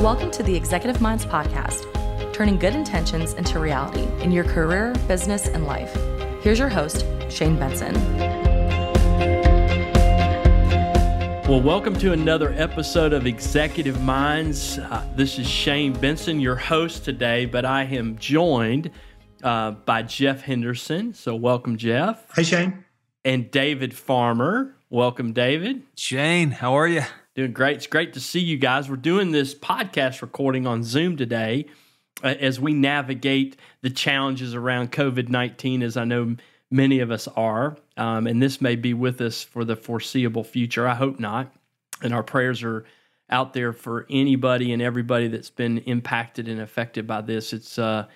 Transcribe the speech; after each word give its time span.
Welcome 0.00 0.30
to 0.32 0.42
the 0.42 0.54
Executive 0.54 1.00
Minds 1.00 1.24
Podcast, 1.24 1.90
turning 2.34 2.58
good 2.58 2.74
intentions 2.74 3.32
into 3.32 3.58
reality 3.58 4.02
in 4.22 4.30
your 4.30 4.44
career, 4.44 4.94
business, 5.08 5.48
and 5.48 5.64
life. 5.64 5.92
Here's 6.42 6.58
your 6.58 6.68
host, 6.68 7.06
Shane 7.30 7.58
Benson. 7.58 7.94
Well, 11.48 11.62
welcome 11.62 11.94
to 11.94 12.12
another 12.12 12.52
episode 12.58 13.14
of 13.14 13.26
Executive 13.26 14.00
Minds. 14.02 14.78
Uh, 14.78 15.08
this 15.16 15.38
is 15.38 15.48
Shane 15.48 15.94
Benson, 15.94 16.40
your 16.40 16.56
host 16.56 17.04
today, 17.06 17.46
but 17.46 17.64
I 17.64 17.84
am 17.84 18.18
joined 18.18 18.90
uh, 19.42 19.70
by 19.70 20.02
Jeff 20.02 20.42
Henderson. 20.42 21.14
So, 21.14 21.34
welcome, 21.34 21.78
Jeff. 21.78 22.22
Hey, 22.36 22.42
Shane. 22.42 22.84
And 23.24 23.50
David 23.50 23.94
Farmer. 23.94 24.76
Welcome, 24.90 25.32
David. 25.32 25.84
Shane, 25.96 26.50
how 26.50 26.74
are 26.74 26.86
you? 26.86 27.02
Doing 27.36 27.52
great. 27.52 27.76
It's 27.76 27.86
great 27.86 28.14
to 28.14 28.20
see 28.20 28.40
you 28.40 28.56
guys. 28.56 28.88
We're 28.88 28.96
doing 28.96 29.30
this 29.30 29.54
podcast 29.54 30.22
recording 30.22 30.66
on 30.66 30.82
Zoom 30.82 31.18
today 31.18 31.66
uh, 32.24 32.28
as 32.28 32.58
we 32.58 32.72
navigate 32.72 33.58
the 33.82 33.90
challenges 33.90 34.54
around 34.54 34.90
COVID 34.90 35.28
19, 35.28 35.82
as 35.82 35.98
I 35.98 36.04
know 36.04 36.36
many 36.70 37.00
of 37.00 37.10
us 37.10 37.28
are. 37.28 37.76
Um, 37.98 38.26
and 38.26 38.42
this 38.42 38.62
may 38.62 38.74
be 38.74 38.94
with 38.94 39.20
us 39.20 39.42
for 39.42 39.66
the 39.66 39.76
foreseeable 39.76 40.44
future. 40.44 40.88
I 40.88 40.94
hope 40.94 41.20
not. 41.20 41.52
And 42.00 42.14
our 42.14 42.22
prayers 42.22 42.62
are 42.62 42.86
out 43.28 43.52
there 43.52 43.74
for 43.74 44.06
anybody 44.08 44.72
and 44.72 44.80
everybody 44.80 45.28
that's 45.28 45.50
been 45.50 45.76
impacted 45.80 46.48
and 46.48 46.58
affected 46.58 47.06
by 47.06 47.20
this. 47.20 47.52
It's, 47.52 47.78
uh, 47.78 48.06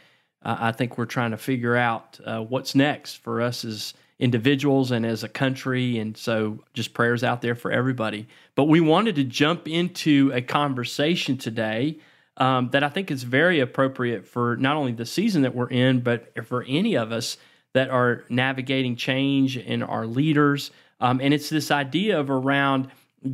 I 0.43 0.73
think 0.73 0.97
we're 0.97 1.05
trying 1.05 1.33
to 1.33 1.37
figure 1.37 1.77
out 1.77 2.19
uh, 2.25 2.41
what's 2.41 2.75
next 2.75 3.17
for 3.17 3.43
us 3.43 3.67
as 3.67 3.93
individuals 4.21 4.91
and 4.91 5.05
as 5.05 5.25
a 5.25 5.29
country. 5.29 5.99
And 5.99 6.17
so 6.17 6.63
just 6.75 6.95
prayers 6.95 7.25
out 7.25 7.41
there 7.43 7.55
for 7.55 7.73
everybody. 7.73 8.29
But 8.55 8.65
we 8.65 8.81
wanted 8.81 9.17
to 9.17 9.25
jump 9.25 9.67
into 9.67 10.31
a 10.33 10.43
conversation 10.43 11.39
today 11.39 11.99
um, 12.37 12.69
that 12.71 12.85
I 12.85 12.91
think 12.91 13.11
is 13.11 13.23
very 13.23 13.61
appropriate 13.61 14.27
for 14.27 14.57
not 14.57 14.77
only 14.77 14.93
the 14.93 15.07
season 15.07 15.43
that 15.43 15.55
we're 15.55 15.71
in, 15.71 16.01
but 16.01 16.47
for 16.47 16.65
any 16.69 16.97
of 16.97 17.13
us 17.13 17.39
that 17.73 17.89
are 17.89 18.25
navigating 18.29 18.95
change 18.95 19.57
and 19.57 19.83
our 19.83 20.07
leaders. 20.07 20.71
Um, 21.01 21.21
and 21.21 21.33
it's 21.33 21.49
this 21.49 21.71
idea 21.71 22.21
of 22.21 22.31
around 22.31 22.89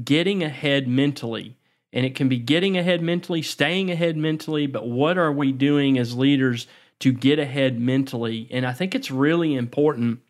getting 0.05 0.42
ahead 0.42 0.87
mentally. 0.87 1.57
And 1.92 2.07
it 2.07 2.14
can 2.14 2.29
be 2.29 2.39
getting 2.39 2.77
ahead 2.77 3.03
mentally, 3.03 3.42
staying 3.42 3.91
ahead 3.91 4.17
mentally, 4.17 4.67
but 4.67 4.87
what 4.87 5.19
are 5.19 5.33
we 5.33 5.51
doing 5.51 5.98
as 5.98 6.17
leaders 6.17 6.67
to 7.01 7.12
get 7.12 7.39
ahead 7.39 7.81
mentally? 7.81 8.48
And 8.51 8.67
I 8.67 8.73
think 8.73 8.95
it's 8.95 9.11
really 9.11 9.55
important 9.55 10.20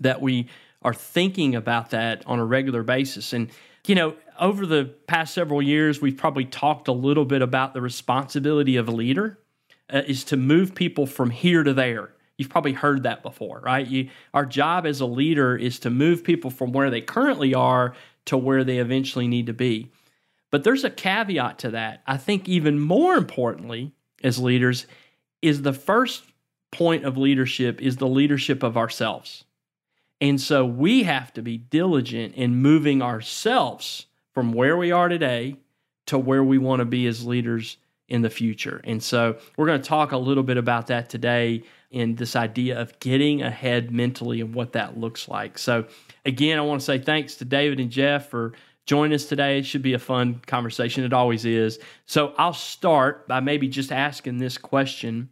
that 0.00 0.20
we 0.20 0.48
are 0.82 0.94
thinking 0.94 1.54
about 1.54 1.90
that 1.90 2.22
on 2.26 2.38
a 2.38 2.44
regular 2.44 2.82
basis. 2.82 3.32
And, 3.32 3.50
you 3.86 3.94
know, 3.94 4.14
over 4.38 4.66
the 4.66 4.84
past 5.06 5.34
several 5.34 5.62
years, 5.62 6.00
we've 6.00 6.16
probably 6.16 6.44
talked 6.44 6.88
a 6.88 6.92
little 6.92 7.24
bit 7.24 7.42
about 7.42 7.74
the 7.74 7.80
responsibility 7.80 8.76
of 8.76 8.88
a 8.88 8.92
leader 8.92 9.38
uh, 9.92 10.02
is 10.06 10.24
to 10.24 10.36
move 10.36 10.74
people 10.74 11.06
from 11.06 11.30
here 11.30 11.62
to 11.62 11.72
there. 11.72 12.10
You've 12.36 12.50
probably 12.50 12.74
heard 12.74 13.04
that 13.04 13.22
before, 13.22 13.60
right? 13.64 13.86
You, 13.86 14.10
our 14.34 14.44
job 14.44 14.84
as 14.84 15.00
a 15.00 15.06
leader 15.06 15.56
is 15.56 15.78
to 15.80 15.90
move 15.90 16.22
people 16.22 16.50
from 16.50 16.72
where 16.72 16.90
they 16.90 17.00
currently 17.00 17.54
are 17.54 17.94
to 18.26 18.36
where 18.36 18.62
they 18.62 18.78
eventually 18.78 19.26
need 19.26 19.46
to 19.46 19.54
be. 19.54 19.90
But 20.50 20.62
there's 20.62 20.84
a 20.84 20.90
caveat 20.90 21.58
to 21.60 21.70
that. 21.70 22.02
I 22.06 22.18
think 22.18 22.48
even 22.48 22.78
more 22.78 23.14
importantly, 23.14 23.92
as 24.22 24.38
leaders, 24.38 24.86
is 25.40 25.62
the 25.62 25.72
first 25.72 26.24
point 26.70 27.04
of 27.04 27.16
leadership 27.16 27.80
is 27.80 27.96
the 27.96 28.08
leadership 28.08 28.62
of 28.62 28.76
ourselves. 28.76 29.44
And 30.20 30.40
so 30.40 30.64
we 30.64 31.02
have 31.02 31.32
to 31.34 31.42
be 31.42 31.58
diligent 31.58 32.34
in 32.34 32.56
moving 32.56 33.02
ourselves 33.02 34.06
from 34.32 34.52
where 34.52 34.76
we 34.76 34.92
are 34.92 35.08
today 35.08 35.56
to 36.06 36.18
where 36.18 36.44
we 36.44 36.58
want 36.58 36.80
to 36.80 36.84
be 36.84 37.06
as 37.06 37.26
leaders 37.26 37.76
in 38.08 38.22
the 38.22 38.30
future. 38.30 38.80
And 38.84 39.02
so 39.02 39.36
we're 39.56 39.66
going 39.66 39.80
to 39.80 39.88
talk 39.88 40.12
a 40.12 40.16
little 40.18 40.44
bit 40.44 40.56
about 40.56 40.86
that 40.86 41.10
today 41.10 41.64
in 41.90 42.14
this 42.14 42.36
idea 42.36 42.80
of 42.80 42.98
getting 43.00 43.42
ahead 43.42 43.90
mentally 43.90 44.40
and 44.40 44.54
what 44.54 44.72
that 44.72 44.98
looks 44.98 45.28
like. 45.28 45.58
So, 45.58 45.86
again, 46.24 46.58
I 46.58 46.62
want 46.62 46.80
to 46.80 46.84
say 46.84 46.98
thanks 46.98 47.36
to 47.36 47.44
David 47.44 47.80
and 47.80 47.90
Jeff 47.90 48.28
for 48.28 48.52
joining 48.86 49.14
us 49.14 49.26
today. 49.26 49.58
It 49.58 49.66
should 49.66 49.82
be 49.82 49.94
a 49.94 49.98
fun 49.98 50.40
conversation. 50.46 51.04
It 51.04 51.12
always 51.12 51.44
is. 51.44 51.78
So, 52.06 52.32
I'll 52.38 52.52
start 52.52 53.26
by 53.26 53.40
maybe 53.40 53.68
just 53.68 53.90
asking 53.90 54.38
this 54.38 54.58
question. 54.58 55.30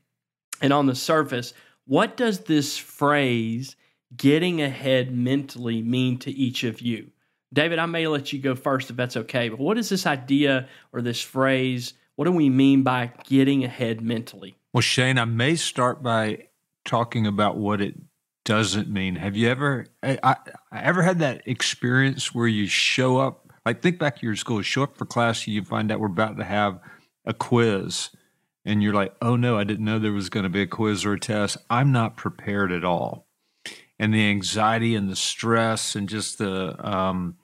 And 0.61 0.73
on 0.73 0.87
the 0.87 0.95
surface, 0.95 1.55
what 1.87 2.17
does 2.17 2.41
this 2.41 2.77
phrase 2.79 3.77
getting 4.17 4.63
ahead 4.63 5.15
mentally 5.15 5.83
mean 5.83 6.19
to 6.19 6.31
each 6.31 6.65
of 6.65 6.81
you? 6.81 7.11
David, 7.53 7.79
I 7.79 7.87
may 7.87 8.09
let 8.09 8.33
you 8.33 8.41
go 8.41 8.55
first 8.55 8.91
if 8.91 8.97
that's 8.97 9.17
okay, 9.17 9.49
but 9.49 9.61
what 9.61 9.79
is 9.79 9.89
this 9.89 10.07
idea 10.07 10.69
or 10.93 11.01
this 11.01 11.21
phrase? 11.21 11.95
What 12.17 12.25
do 12.25 12.33
we 12.33 12.51
mean 12.51 12.83
by 12.83 13.13
getting 13.25 13.65
ahead 13.65 14.01
mentally? 14.01 14.57
Well, 14.73 14.81
Shane, 14.81 15.19
I 15.19 15.25
may 15.25 15.55
start 15.55 16.03
by 16.03 16.49
talking 16.85 17.27
about 17.27 17.57
what 17.57 17.81
it 17.81 17.95
doesn't 18.45 18.89
mean. 18.89 19.17
Have 19.17 19.37
you 19.37 19.49
ever 19.49 19.87
I, 20.03 20.19
I, 20.23 20.37
ever 20.73 21.03
had 21.03 21.21
that 21.21 21.43
experience 21.47 22.35
where 22.35 22.49
you 22.49 22.67
show 22.67 23.19
up, 23.19 23.53
like 23.65 23.83
think 23.83 23.99
back 23.99 24.19
to 24.19 24.27
your 24.27 24.37
school, 24.37 24.61
show 24.63 24.83
up 24.83 24.97
for 24.97 25.07
class, 25.07 25.47
you 25.47 25.65
find 25.65 25.91
out 25.91 26.01
we're 26.01 26.09
about 26.09 26.37
to 26.39 26.45
have 26.45 26.81
a 27.25 27.33
quiz, 27.33 28.11
and 28.65 28.83
you're 28.83 28.93
like, 28.93 29.15
oh 29.23 29.37
no, 29.37 29.57
I 29.57 29.65
didn't 29.65 29.85
know 29.85 29.99
there 29.99 30.13
was 30.13 30.29
going 30.29 30.43
to 30.43 30.51
be 30.51 30.63
a 30.63 30.67
quiz 30.67 31.05
or 31.05 31.15
a 31.15 31.21
test. 31.21 31.57
I'm 31.71 31.93
not 31.93 32.17
prepared 32.17 32.73
at 32.73 32.85
all 32.85 33.24
and 34.05 34.13
the 34.13 34.29
anxiety 34.29 34.95
and 34.95 35.09
the 35.09 35.17
stress 35.17 35.97
and 35.97 36.11
just 36.11 36.37
the 36.37 36.77
um, 36.87 37.37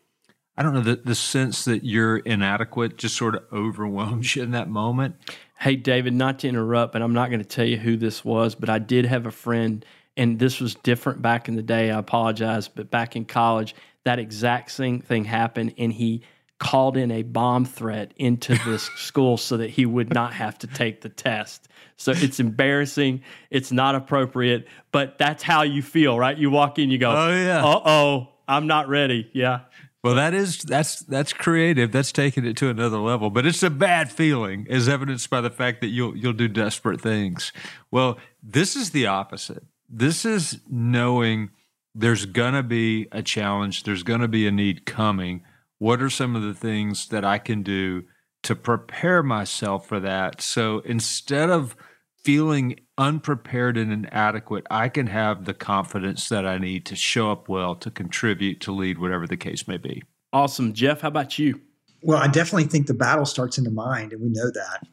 I 0.58 0.62
don't 0.62 0.74
know 0.74 0.82
the 0.82 0.96
the 0.96 1.14
sense 1.14 1.64
that 1.64 1.84
you're 1.84 2.18
inadequate 2.18 2.98
just 2.98 3.16
sort 3.16 3.34
of 3.34 3.44
overwhelms 3.52 4.36
you 4.36 4.42
in 4.42 4.50
that 4.50 4.68
moment. 4.68 5.16
Hey 5.58 5.76
David, 5.76 6.12
not 6.12 6.38
to 6.40 6.48
interrupt, 6.48 6.92
but 6.92 7.00
I'm 7.00 7.14
not 7.14 7.30
going 7.30 7.40
to 7.40 7.48
tell 7.48 7.64
you 7.64 7.78
who 7.78 7.96
this 7.96 8.22
was, 8.22 8.54
but 8.54 8.68
I 8.68 8.78
did 8.78 9.06
have 9.06 9.24
a 9.24 9.30
friend 9.30 9.84
and 10.18 10.38
this 10.38 10.60
was 10.60 10.74
different 10.74 11.22
back 11.22 11.48
in 11.48 11.56
the 11.56 11.62
day. 11.62 11.90
I 11.90 11.98
apologize, 11.98 12.68
but 12.68 12.90
back 12.90 13.16
in 13.16 13.24
college, 13.24 13.74
that 14.04 14.18
exact 14.18 14.70
same 14.70 15.00
thing 15.00 15.24
happened 15.24 15.72
and 15.78 15.90
he 15.90 16.22
called 16.60 16.96
in 16.96 17.10
a 17.10 17.22
bomb 17.22 17.64
threat 17.64 18.14
into 18.16 18.54
this 18.64 18.84
school 18.96 19.36
so 19.36 19.56
that 19.56 19.70
he 19.70 19.84
would 19.84 20.14
not 20.14 20.32
have 20.34 20.56
to 20.58 20.68
take 20.68 21.00
the 21.00 21.08
test. 21.08 21.66
So 21.96 22.12
it's 22.14 22.38
embarrassing. 22.38 23.22
It's 23.50 23.72
not 23.72 23.96
appropriate, 23.96 24.68
but 24.92 25.18
that's 25.18 25.42
how 25.42 25.62
you 25.62 25.82
feel, 25.82 26.16
right? 26.16 26.38
You 26.38 26.50
walk 26.50 26.78
in, 26.78 26.90
you 26.90 26.98
go, 26.98 27.10
"Oh 27.10 27.30
yeah, 27.30 27.64
uh 27.64 27.80
oh, 27.84 28.28
I'm 28.46 28.68
not 28.68 28.88
ready." 28.88 29.28
Yeah. 29.32 29.62
Well, 30.02 30.14
that 30.14 30.32
is 30.32 30.58
that's 30.58 31.00
that's 31.00 31.34
creative. 31.34 31.92
That's 31.92 32.10
taking 32.10 32.46
it 32.46 32.56
to 32.58 32.70
another 32.70 32.96
level. 32.96 33.28
But 33.28 33.44
it's 33.44 33.62
a 33.62 33.68
bad 33.68 34.10
feeling, 34.10 34.66
as 34.70 34.88
evidenced 34.88 35.28
by 35.28 35.42
the 35.42 35.50
fact 35.50 35.82
that 35.82 35.88
you'll 35.88 36.16
you'll 36.16 36.32
do 36.32 36.48
desperate 36.48 37.02
things. 37.02 37.52
Well, 37.90 38.18
this 38.42 38.76
is 38.76 38.90
the 38.90 39.06
opposite. 39.06 39.64
This 39.90 40.24
is 40.24 40.60
knowing 40.70 41.50
there's 41.94 42.24
gonna 42.24 42.62
be 42.62 43.08
a 43.12 43.22
challenge. 43.22 43.82
There's 43.82 44.02
gonna 44.02 44.28
be 44.28 44.46
a 44.46 44.50
need 44.50 44.86
coming 44.86 45.42
what 45.80 46.02
are 46.02 46.10
some 46.10 46.36
of 46.36 46.42
the 46.42 46.54
things 46.54 47.08
that 47.08 47.24
I 47.24 47.38
can 47.38 47.62
do 47.62 48.04
to 48.42 48.54
prepare 48.54 49.22
myself 49.22 49.88
for 49.88 49.98
that? 49.98 50.42
So 50.42 50.80
instead 50.80 51.48
of 51.48 51.74
feeling 52.22 52.78
unprepared 52.98 53.78
and 53.78 53.90
inadequate, 53.90 54.66
I 54.70 54.90
can 54.90 55.06
have 55.06 55.46
the 55.46 55.54
confidence 55.54 56.28
that 56.28 56.46
I 56.46 56.58
need 56.58 56.84
to 56.86 56.96
show 56.96 57.32
up 57.32 57.48
well, 57.48 57.74
to 57.76 57.90
contribute, 57.90 58.60
to 58.60 58.72
lead, 58.72 58.98
whatever 58.98 59.26
the 59.26 59.38
case 59.38 59.66
may 59.66 59.78
be. 59.78 60.02
Awesome. 60.34 60.74
Jeff, 60.74 61.00
how 61.00 61.08
about 61.08 61.38
you? 61.38 61.58
Well, 62.02 62.18
I 62.18 62.28
definitely 62.28 62.68
think 62.68 62.86
the 62.86 62.94
battle 62.94 63.24
starts 63.24 63.56
in 63.56 63.64
the 63.64 63.70
mind, 63.70 64.12
and 64.12 64.20
we 64.20 64.28
know 64.28 64.50
that. 64.50 64.86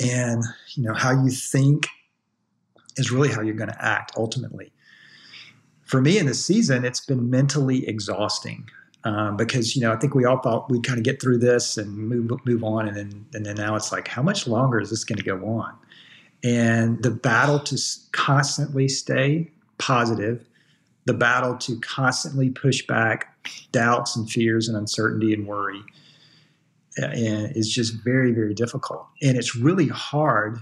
And, 0.00 0.42
you 0.74 0.82
know, 0.82 0.94
how 0.94 1.12
you 1.12 1.30
think 1.30 1.86
is 2.96 3.12
really 3.12 3.28
how 3.28 3.42
you're 3.42 3.54
going 3.54 3.70
to 3.70 3.84
act 3.84 4.12
ultimately. 4.16 4.72
For 5.84 6.00
me 6.02 6.18
in 6.18 6.26
this 6.26 6.44
season, 6.44 6.84
it's 6.84 7.06
been 7.06 7.30
mentally 7.30 7.86
exhausting 7.86 8.68
um, 9.04 9.36
because 9.36 9.74
you 9.74 9.82
know 9.82 9.92
I 9.92 9.96
think 9.96 10.14
we 10.14 10.24
all 10.24 10.38
thought 10.38 10.70
we'd 10.70 10.84
kind 10.84 10.98
of 10.98 11.04
get 11.04 11.20
through 11.20 11.38
this 11.38 11.76
and 11.76 11.96
move 11.96 12.30
move 12.44 12.64
on, 12.64 12.88
and 12.88 12.96
then 12.96 13.26
and 13.34 13.46
then 13.46 13.56
now 13.56 13.74
it's 13.76 13.92
like 13.92 14.08
how 14.08 14.22
much 14.22 14.46
longer 14.46 14.80
is 14.80 14.90
this 14.90 15.04
going 15.04 15.18
to 15.18 15.24
go 15.24 15.44
on? 15.46 15.74
And 16.42 17.02
the 17.02 17.10
battle 17.10 17.58
to 17.60 17.78
constantly 18.12 18.88
stay 18.88 19.50
positive, 19.78 20.46
the 21.06 21.14
battle 21.14 21.56
to 21.58 21.78
constantly 21.80 22.50
push 22.50 22.86
back 22.86 23.36
doubts 23.72 24.16
and 24.16 24.30
fears 24.30 24.68
and 24.68 24.76
uncertainty 24.76 25.32
and 25.32 25.46
worry, 25.46 25.82
uh, 27.02 27.06
and 27.06 27.56
is 27.56 27.72
just 27.72 27.94
very 28.04 28.32
very 28.32 28.54
difficult, 28.54 29.06
and 29.22 29.36
it's 29.36 29.56
really 29.56 29.88
hard 29.88 30.58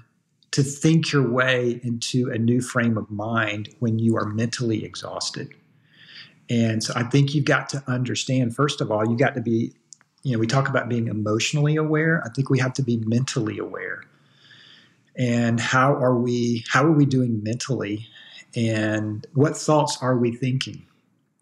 to 0.50 0.62
think 0.62 1.12
your 1.12 1.28
way 1.28 1.78
into 1.82 2.30
a 2.30 2.38
new 2.38 2.60
frame 2.60 2.96
of 2.96 3.10
mind 3.10 3.68
when 3.80 3.98
you 3.98 4.16
are 4.16 4.24
mentally 4.24 4.84
exhausted. 4.84 5.54
And 6.50 6.82
so 6.82 6.92
I 6.96 7.02
think 7.04 7.34
you've 7.34 7.44
got 7.44 7.68
to 7.70 7.82
understand, 7.86 8.54
first 8.54 8.80
of 8.80 8.90
all, 8.90 9.06
you've 9.06 9.18
got 9.18 9.34
to 9.34 9.40
be, 9.40 9.72
you 10.22 10.32
know, 10.32 10.38
we 10.38 10.46
talk 10.46 10.68
about 10.68 10.88
being 10.88 11.08
emotionally 11.08 11.76
aware. 11.76 12.22
I 12.24 12.30
think 12.30 12.50
we 12.50 12.58
have 12.58 12.72
to 12.74 12.82
be 12.82 12.96
mentally 12.98 13.58
aware. 13.58 14.02
And 15.16 15.60
how 15.60 15.94
are 15.94 16.16
we, 16.16 16.64
how 16.68 16.84
are 16.84 16.92
we 16.92 17.04
doing 17.04 17.42
mentally? 17.42 18.06
And 18.56 19.26
what 19.34 19.56
thoughts 19.56 19.98
are 20.00 20.16
we 20.16 20.34
thinking? 20.34 20.86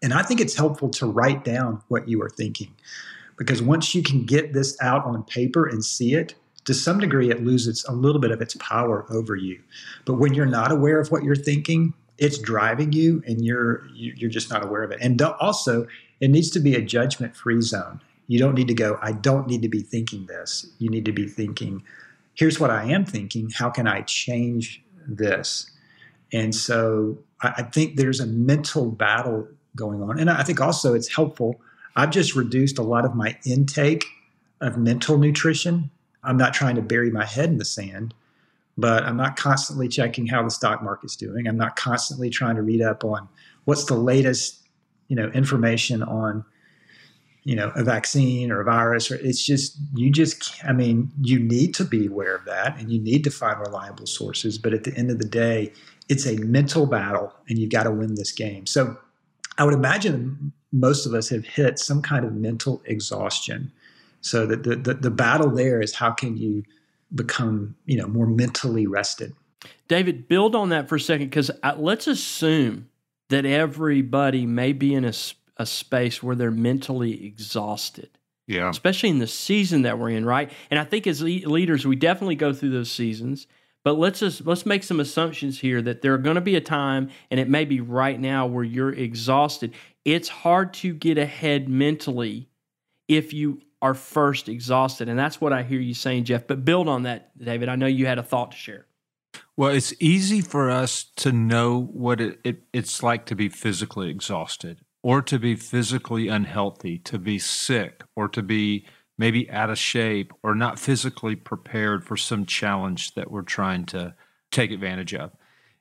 And 0.01 0.13
I 0.13 0.23
think 0.23 0.41
it's 0.41 0.55
helpful 0.55 0.89
to 0.89 1.05
write 1.05 1.43
down 1.43 1.81
what 1.87 2.07
you 2.07 2.21
are 2.21 2.29
thinking 2.29 2.73
because 3.37 3.61
once 3.61 3.95
you 3.95 4.03
can 4.03 4.25
get 4.25 4.53
this 4.53 4.75
out 4.81 5.05
on 5.05 5.23
paper 5.23 5.67
and 5.67 5.85
see 5.85 6.15
it, 6.15 6.35
to 6.65 6.73
some 6.73 6.99
degree 6.99 7.29
it 7.29 7.43
loses 7.43 7.85
a 7.87 7.93
little 7.93 8.19
bit 8.19 8.31
of 8.31 8.41
its 8.41 8.55
power 8.55 9.05
over 9.09 9.35
you. 9.35 9.61
But 10.05 10.15
when 10.15 10.33
you're 10.33 10.45
not 10.45 10.71
aware 10.71 10.99
of 10.99 11.11
what 11.11 11.23
you're 11.23 11.35
thinking, 11.35 11.93
it's 12.17 12.37
driving 12.37 12.93
you 12.93 13.23
and 13.27 13.43
you're 13.43 13.87
you're 13.93 14.29
just 14.29 14.49
not 14.49 14.63
aware 14.63 14.83
of 14.83 14.91
it. 14.91 14.99
And 15.01 15.21
also, 15.21 15.87
it 16.19 16.29
needs 16.29 16.49
to 16.51 16.59
be 16.59 16.75
a 16.75 16.81
judgment 16.81 17.35
free 17.35 17.61
zone. 17.61 18.01
You 18.27 18.39
don't 18.39 18.55
need 18.55 18.67
to 18.67 18.73
go, 18.73 18.99
I 19.01 19.13
don't 19.13 19.47
need 19.47 19.61
to 19.61 19.69
be 19.69 19.81
thinking 19.81 20.25
this. 20.25 20.65
You 20.79 20.89
need 20.89 21.05
to 21.05 21.11
be 21.11 21.27
thinking, 21.27 21.83
here's 22.33 22.59
what 22.59 22.69
I 22.69 22.85
am 22.85 23.05
thinking. 23.05 23.49
How 23.49 23.69
can 23.69 23.87
I 23.87 24.01
change 24.01 24.83
this? 25.07 25.71
And 26.33 26.53
so 26.53 27.17
I, 27.41 27.63
think 27.63 27.95
there's 27.95 28.19
a 28.19 28.25
mental 28.25 28.91
battle 28.91 29.47
going 29.75 30.01
on. 30.01 30.19
And 30.19 30.29
I 30.29 30.43
think 30.43 30.59
also 30.59 30.93
it's 30.93 31.07
helpful. 31.07 31.61
I've 31.95 32.09
just 32.09 32.35
reduced 32.35 32.77
a 32.77 32.83
lot 32.83 33.05
of 33.05 33.15
my 33.15 33.37
intake 33.45 34.05
of 34.59 34.77
mental 34.77 35.17
nutrition. 35.17 35.89
I'm 36.23 36.37
not 36.37 36.53
trying 36.53 36.75
to 36.75 36.81
bury 36.81 37.11
my 37.11 37.25
head 37.25 37.49
in 37.49 37.59
the 37.59 37.65
sand, 37.65 38.13
but 38.77 39.03
I'm 39.03 39.17
not 39.17 39.35
constantly 39.35 39.87
checking 39.87 40.27
how 40.27 40.43
the 40.43 40.51
stock 40.51 40.83
market's 40.83 41.15
doing. 41.15 41.47
I'm 41.47 41.57
not 41.57 41.75
constantly 41.75 42.29
trying 42.29 42.55
to 42.55 42.61
read 42.61 42.81
up 42.81 43.03
on 43.03 43.27
what's 43.65 43.85
the 43.85 43.95
latest, 43.95 44.67
you 45.07 45.15
know, 45.15 45.27
information 45.29 46.03
on 46.03 46.45
you 47.47 47.55
know 47.55 47.71
a 47.75 47.83
vaccine 47.83 48.51
or 48.51 48.59
a 48.59 48.65
virus 48.65 49.09
or 49.09 49.15
it's 49.15 49.41
just 49.41 49.77
you 49.95 50.11
just 50.11 50.61
i 50.65 50.73
mean 50.73 51.09
you 51.21 51.39
need 51.39 51.73
to 51.73 51.85
be 51.85 52.05
aware 52.05 52.35
of 52.35 52.43
that 52.43 52.77
and 52.77 52.91
you 52.91 52.99
need 52.99 53.23
to 53.23 53.31
find 53.31 53.57
reliable 53.61 54.05
sources 54.05 54.57
but 54.57 54.73
at 54.73 54.83
the 54.83 54.93
end 54.97 55.09
of 55.09 55.17
the 55.17 55.25
day 55.25 55.71
it's 56.09 56.27
a 56.27 56.35
mental 56.39 56.85
battle 56.85 57.33
and 57.47 57.57
you've 57.57 57.71
got 57.71 57.83
to 57.83 57.91
win 57.91 58.15
this 58.15 58.33
game 58.33 58.65
so 58.65 58.97
i 59.57 59.63
would 59.63 59.73
imagine 59.73 60.51
most 60.73 61.05
of 61.05 61.13
us 61.13 61.29
have 61.29 61.45
hit 61.45 61.79
some 61.79 62.01
kind 62.01 62.25
of 62.25 62.33
mental 62.33 62.81
exhaustion 62.83 63.71
so 64.19 64.45
that 64.45 64.63
the, 64.63 64.75
the, 64.75 64.95
the 64.95 65.11
battle 65.11 65.49
there 65.49 65.79
is 65.79 65.95
how 65.95 66.11
can 66.11 66.35
you 66.35 66.63
become 67.13 67.75
you 67.85 67.97
know 67.97 68.07
more 68.07 68.27
mentally 68.27 68.87
rested 68.87 69.33
david 69.87 70.27
build 70.27 70.55
on 70.55 70.69
that 70.69 70.89
for 70.89 70.95
a 70.95 70.99
second 70.99 71.27
because 71.27 71.49
uh, 71.63 71.75
let's 71.77 72.07
assume 72.07 72.89
that 73.29 73.45
everybody 73.45 74.45
may 74.45 74.73
be 74.73 74.93
in 74.93 75.05
a 75.05 75.13
a 75.57 75.65
space 75.65 76.23
where 76.23 76.35
they're 76.35 76.51
mentally 76.51 77.25
exhausted. 77.25 78.09
Yeah. 78.47 78.69
Especially 78.69 79.09
in 79.09 79.19
the 79.19 79.27
season 79.27 79.81
that 79.81 79.99
we're 79.99 80.11
in, 80.11 80.25
right? 80.25 80.51
And 80.71 80.79
I 80.79 80.85
think 80.85 81.05
as 81.05 81.21
leaders, 81.21 81.85
we 81.85 81.97
definitely 81.97 82.35
go 82.35 82.53
through 82.53 82.69
those 82.69 82.91
seasons. 82.91 83.47
But 83.83 83.97
let's 83.97 84.19
just 84.19 84.45
let's 84.45 84.65
make 84.65 84.83
some 84.83 84.99
assumptions 84.99 85.59
here 85.59 85.81
that 85.81 86.01
there 86.01 86.13
are 86.13 86.17
going 86.17 86.35
to 86.35 86.41
be 86.41 86.55
a 86.55 86.61
time, 86.61 87.09
and 87.31 87.39
it 87.39 87.49
may 87.49 87.63
be 87.63 87.79
right 87.79 88.19
now, 88.19 88.45
where 88.45 88.63
you're 88.63 88.93
exhausted. 88.93 89.73
It's 90.03 90.27
hard 90.27 90.73
to 90.75 90.93
get 90.93 91.17
ahead 91.17 91.69
mentally 91.69 92.49
if 93.07 93.33
you 93.33 93.61
are 93.81 93.93
first 93.93 94.49
exhausted, 94.49 95.09
and 95.09 95.17
that's 95.17 95.39
what 95.39 95.53
I 95.53 95.63
hear 95.63 95.79
you 95.79 95.93
saying, 95.93 96.23
Jeff. 96.25 96.47
But 96.47 96.65
build 96.65 96.87
on 96.87 97.03
that, 97.03 97.37
David. 97.37 97.69
I 97.69 97.75
know 97.75 97.87
you 97.87 98.05
had 98.05 98.17
a 98.17 98.23
thought 98.23 98.51
to 98.51 98.57
share. 98.57 98.87
Well, 99.55 99.69
it's 99.69 99.93
easy 99.99 100.41
for 100.41 100.69
us 100.69 101.03
to 101.17 101.31
know 101.31 101.81
what 101.81 102.21
it, 102.21 102.39
it, 102.43 102.63
it's 102.73 103.03
like 103.03 103.25
to 103.27 103.35
be 103.35 103.49
physically 103.49 104.09
exhausted 104.09 104.81
or 105.03 105.21
to 105.21 105.39
be 105.39 105.55
physically 105.55 106.27
unhealthy, 106.27 106.97
to 106.99 107.17
be 107.17 107.39
sick, 107.39 108.03
or 108.15 108.27
to 108.27 108.41
be 108.41 108.85
maybe 109.17 109.49
out 109.49 109.69
of 109.69 109.77
shape 109.77 110.33
or 110.43 110.53
not 110.53 110.77
physically 110.77 111.35
prepared 111.35 112.03
for 112.03 112.17
some 112.17 112.45
challenge 112.45 113.13
that 113.15 113.31
we're 113.31 113.41
trying 113.41 113.85
to 113.85 114.13
take 114.51 114.71
advantage 114.71 115.13
of. 115.13 115.31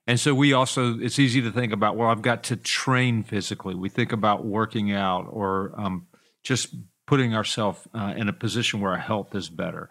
And 0.07 0.21
so 0.21 0.35
we 0.35 0.53
also, 0.53 0.99
it's 0.99 1.19
easy 1.19 1.43
to 1.43 1.51
think 1.51 1.73
about, 1.73 1.97
well, 1.97 2.09
I've 2.09 2.23
got 2.23 2.45
to 2.45 2.57
train 2.57 3.25
physically. 3.25 3.75
We 3.75 3.89
think 3.89 4.13
about 4.13 4.47
working 4.47 4.93
out 4.93 5.27
or 5.29 5.75
um, 5.77 6.07
just 6.43 6.75
putting 7.07 7.35
ourselves 7.35 7.87
uh, 7.95 8.15
in 8.17 8.29
a 8.29 8.33
position 8.33 8.81
where 8.81 8.93
our 8.93 8.99
health 8.99 9.35
is 9.35 9.49
better. 9.49 9.89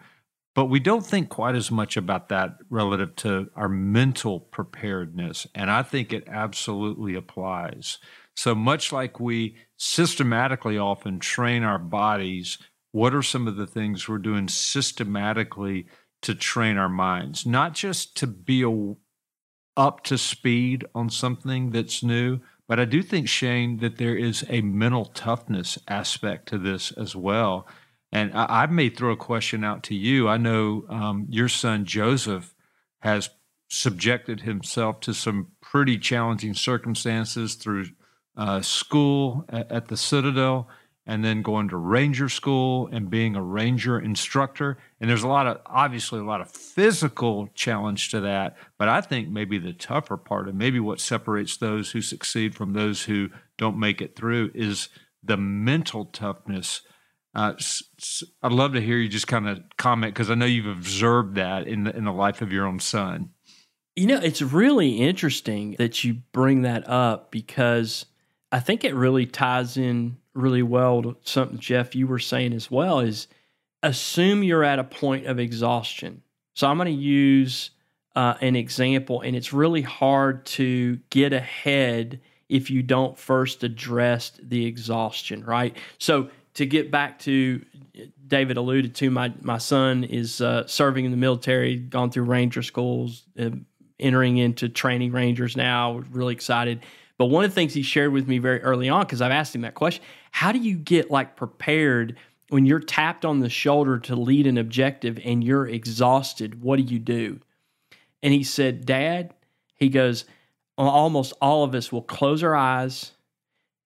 But 0.54 0.66
we 0.66 0.80
don't 0.80 1.04
think 1.04 1.28
quite 1.28 1.54
as 1.54 1.70
much 1.70 1.98
about 1.98 2.30
that 2.30 2.56
relative 2.70 3.14
to 3.16 3.50
our 3.54 3.68
mental 3.68 4.40
preparedness. 4.40 5.46
And 5.54 5.70
I 5.70 5.82
think 5.82 6.12
it 6.12 6.24
absolutely 6.28 7.14
applies. 7.14 7.98
So, 8.36 8.54
much 8.54 8.90
like 8.90 9.20
we 9.20 9.56
systematically 9.76 10.78
often 10.78 11.18
train 11.18 11.62
our 11.62 11.78
bodies, 11.78 12.58
what 12.92 13.14
are 13.14 13.22
some 13.22 13.46
of 13.46 13.56
the 13.56 13.66
things 13.66 14.08
we're 14.08 14.18
doing 14.18 14.48
systematically 14.48 15.86
to 16.22 16.34
train 16.34 16.78
our 16.78 16.88
minds? 16.88 17.44
Not 17.44 17.74
just 17.74 18.16
to 18.18 18.26
be 18.26 18.62
a, 18.62 18.94
up 19.78 20.04
to 20.04 20.16
speed 20.16 20.86
on 20.94 21.10
something 21.10 21.70
that's 21.70 22.02
new, 22.02 22.40
but 22.68 22.80
I 22.80 22.84
do 22.84 23.02
think, 23.02 23.28
Shane, 23.28 23.78
that 23.78 23.98
there 23.98 24.16
is 24.16 24.44
a 24.48 24.60
mental 24.60 25.06
toughness 25.06 25.78
aspect 25.86 26.48
to 26.48 26.58
this 26.58 26.90
as 26.92 27.14
well. 27.14 27.66
And 28.10 28.32
I, 28.34 28.62
I 28.62 28.66
may 28.66 28.88
throw 28.88 29.12
a 29.12 29.16
question 29.16 29.64
out 29.64 29.82
to 29.84 29.94
you. 29.94 30.28
I 30.28 30.36
know 30.36 30.84
um, 30.88 31.26
your 31.28 31.48
son 31.48 31.84
Joseph 31.84 32.54
has 33.00 33.30
subjected 33.68 34.40
himself 34.40 35.00
to 35.00 35.12
some 35.12 35.48
pretty 35.60 35.98
challenging 35.98 36.54
circumstances 36.54 37.54
through 37.54 37.86
uh, 38.36 38.60
school 38.60 39.44
at, 39.48 39.70
at, 39.72 39.88
the 39.88 39.96
Citadel, 39.96 40.68
and 41.06 41.24
then 41.24 41.40
going 41.40 41.68
to 41.68 41.76
ranger 41.76 42.28
school 42.28 42.88
and 42.90 43.08
being 43.08 43.36
a 43.36 43.42
ranger 43.42 43.98
instructor. 43.98 44.76
And 45.00 45.08
there's 45.08 45.22
a 45.22 45.28
lot 45.28 45.46
of, 45.46 45.60
obviously, 45.64 46.18
a 46.18 46.24
lot 46.24 46.40
of 46.40 46.50
physical 46.50 47.48
challenge 47.54 48.10
to 48.10 48.20
that. 48.20 48.56
But 48.76 48.88
I 48.88 49.00
think 49.00 49.28
maybe 49.28 49.58
the 49.58 49.72
tougher 49.72 50.16
part, 50.16 50.48
and 50.48 50.58
maybe 50.58 50.80
what 50.80 51.00
separates 51.00 51.56
those 51.56 51.92
who 51.92 52.00
succeed 52.02 52.54
from 52.56 52.72
those 52.72 53.04
who 53.04 53.28
don't 53.56 53.78
make 53.78 54.02
it 54.02 54.16
through, 54.16 54.50
is 54.54 54.88
the 55.22 55.36
mental 55.36 56.06
toughness. 56.06 56.82
Uh, 57.34 57.54
I'd 58.42 58.52
love 58.52 58.72
to 58.72 58.80
hear 58.80 58.96
you 58.96 59.08
just 59.08 59.28
kind 59.28 59.48
of 59.48 59.60
comment 59.76 60.14
because 60.14 60.30
I 60.30 60.34
know 60.34 60.46
you've 60.46 60.66
observed 60.66 61.36
that 61.36 61.68
in 61.68 61.84
the, 61.84 61.96
in 61.96 62.04
the 62.04 62.12
life 62.12 62.42
of 62.42 62.50
your 62.50 62.66
own 62.66 62.80
son. 62.80 63.30
You 63.94 64.06
know, 64.08 64.18
it's 64.18 64.42
really 64.42 64.96
interesting 64.96 65.76
that 65.78 66.02
you 66.02 66.14
bring 66.32 66.62
that 66.62 66.88
up 66.88 67.30
because 67.30 68.06
I 68.50 68.60
think 68.60 68.84
it 68.84 68.94
really 68.94 69.26
ties 69.26 69.76
in 69.76 70.16
really 70.36 70.62
well 70.62 71.02
to 71.02 71.16
something 71.24 71.58
Jeff 71.58 71.94
you 71.94 72.06
were 72.06 72.18
saying 72.18 72.52
as 72.52 72.70
well 72.70 73.00
is 73.00 73.28
assume 73.82 74.42
you're 74.42 74.64
at 74.64 74.78
a 74.78 74.84
point 74.84 75.26
of 75.26 75.38
exhaustion. 75.38 76.22
So 76.54 76.66
I'm 76.66 76.76
going 76.78 76.86
to 76.86 77.02
use 77.02 77.70
uh, 78.14 78.34
an 78.40 78.56
example, 78.56 79.20
and 79.20 79.36
it's 79.36 79.52
really 79.52 79.82
hard 79.82 80.46
to 80.46 80.96
get 81.10 81.32
ahead 81.32 82.20
if 82.48 82.70
you 82.70 82.82
don't 82.82 83.18
first 83.18 83.64
address 83.64 84.32
the 84.42 84.66
exhaustion, 84.66 85.44
right? 85.44 85.76
So 85.98 86.30
to 86.54 86.64
get 86.64 86.90
back 86.90 87.18
to 87.20 87.64
David 88.26 88.56
alluded 88.56 88.94
to, 88.96 89.10
my 89.10 89.32
my 89.42 89.58
son 89.58 90.04
is 90.04 90.40
uh, 90.40 90.66
serving 90.66 91.04
in 91.04 91.10
the 91.10 91.16
military, 91.16 91.76
gone 91.76 92.10
through 92.10 92.24
ranger 92.24 92.62
schools, 92.62 93.24
uh, 93.38 93.50
entering 94.00 94.38
into 94.38 94.68
training 94.68 95.12
rangers 95.12 95.56
now. 95.56 96.02
Really 96.10 96.32
excited. 96.32 96.80
But 97.18 97.26
one 97.26 97.44
of 97.44 97.50
the 97.50 97.54
things 97.54 97.72
he 97.72 97.82
shared 97.82 98.12
with 98.12 98.28
me 98.28 98.38
very 98.38 98.60
early 98.62 98.88
on, 98.88 99.02
because 99.02 99.22
I've 99.22 99.32
asked 99.32 99.54
him 99.54 99.62
that 99.62 99.74
question, 99.74 100.04
how 100.32 100.52
do 100.52 100.58
you 100.58 100.76
get 100.76 101.10
like 101.10 101.36
prepared 101.36 102.16
when 102.48 102.66
you're 102.66 102.80
tapped 102.80 103.24
on 103.24 103.40
the 103.40 103.48
shoulder 103.48 103.98
to 104.00 104.14
lead 104.14 104.46
an 104.46 104.58
objective 104.58 105.18
and 105.24 105.42
you're 105.42 105.66
exhausted? 105.66 106.62
What 106.62 106.76
do 106.76 106.82
you 106.82 106.98
do? 106.98 107.40
And 108.22 108.34
he 108.34 108.44
said, 108.44 108.84
Dad, 108.84 109.34
he 109.74 109.88
goes, 109.88 110.24
almost 110.76 111.32
all 111.40 111.64
of 111.64 111.74
us 111.74 111.90
will 111.90 112.02
close 112.02 112.42
our 112.42 112.54
eyes, 112.54 113.12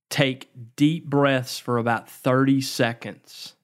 take 0.09 0.51
deep 0.77 1.07
breaths 1.07 1.59
for 1.59 1.79
about 1.79 2.11
30 2.11 2.61
seconds, 2.61 3.55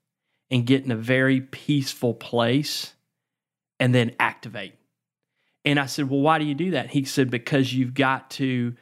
and 0.51 0.67
get 0.67 0.85
in 0.85 0.93
a 0.93 0.97
very 0.97 1.41
peaceful 1.41 2.15
place, 2.15 2.95
and 3.81 3.95
then 3.95 4.15
activate. 4.21 4.75
And 5.65 5.81
I 5.81 5.87
said, 5.87 6.09
Well, 6.09 6.21
why 6.21 6.39
do 6.39 6.45
you 6.45 6.55
do 6.55 6.71
that? 6.71 6.91
He 6.91 7.05
said, 7.05 7.31
Because 7.31 7.75
you've 7.75 7.95
got 7.95 8.31
to 8.33 8.75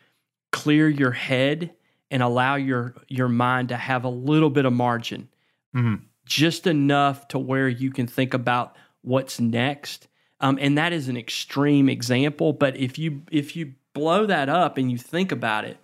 clear 0.55 0.89
your 0.89 1.11
head 1.11 1.75
and 2.11 2.23
allow 2.23 2.55
your 2.55 2.95
your 3.09 3.29
mind 3.29 3.69
to 3.71 3.77
have 3.77 4.05
a 4.05 4.09
little 4.09 4.51
bit 4.51 4.65
of 4.65 4.73
margin. 4.73 5.29
Mm-hmm. 5.75 6.05
just 6.25 6.69
enough 6.69 7.27
to 7.29 7.39
where 7.39 7.69
you 7.69 7.91
can 7.91 8.07
think 8.07 8.33
about 8.33 8.77
what's 9.03 9.41
next. 9.41 10.07
Um, 10.39 10.57
and 10.61 10.79
that 10.79 10.93
is 10.93 11.09
an 11.09 11.17
extreme 11.17 11.89
example 11.89 12.53
but 12.53 12.77
if 12.77 12.99
you 12.99 13.23
if 13.31 13.57
you 13.57 13.75
blow 13.93 14.27
that 14.27 14.49
up 14.49 14.79
and 14.79 14.91
you 14.91 14.99
think 14.99 15.33
about 15.33 15.65
it 15.65 15.79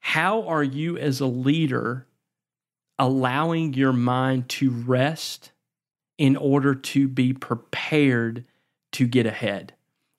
how 0.00 0.42
are 0.48 0.64
you 0.64 0.96
as 0.98 1.20
a 1.20 1.26
leader 1.26 2.06
allowing 2.98 3.74
your 3.74 3.92
mind 3.92 4.48
to 4.48 4.70
rest 4.70 5.52
in 6.18 6.36
order 6.36 6.74
to 6.74 7.08
be 7.08 7.32
prepared 7.32 8.44
to 8.92 9.06
get 9.06 9.26
ahead? 9.26 9.74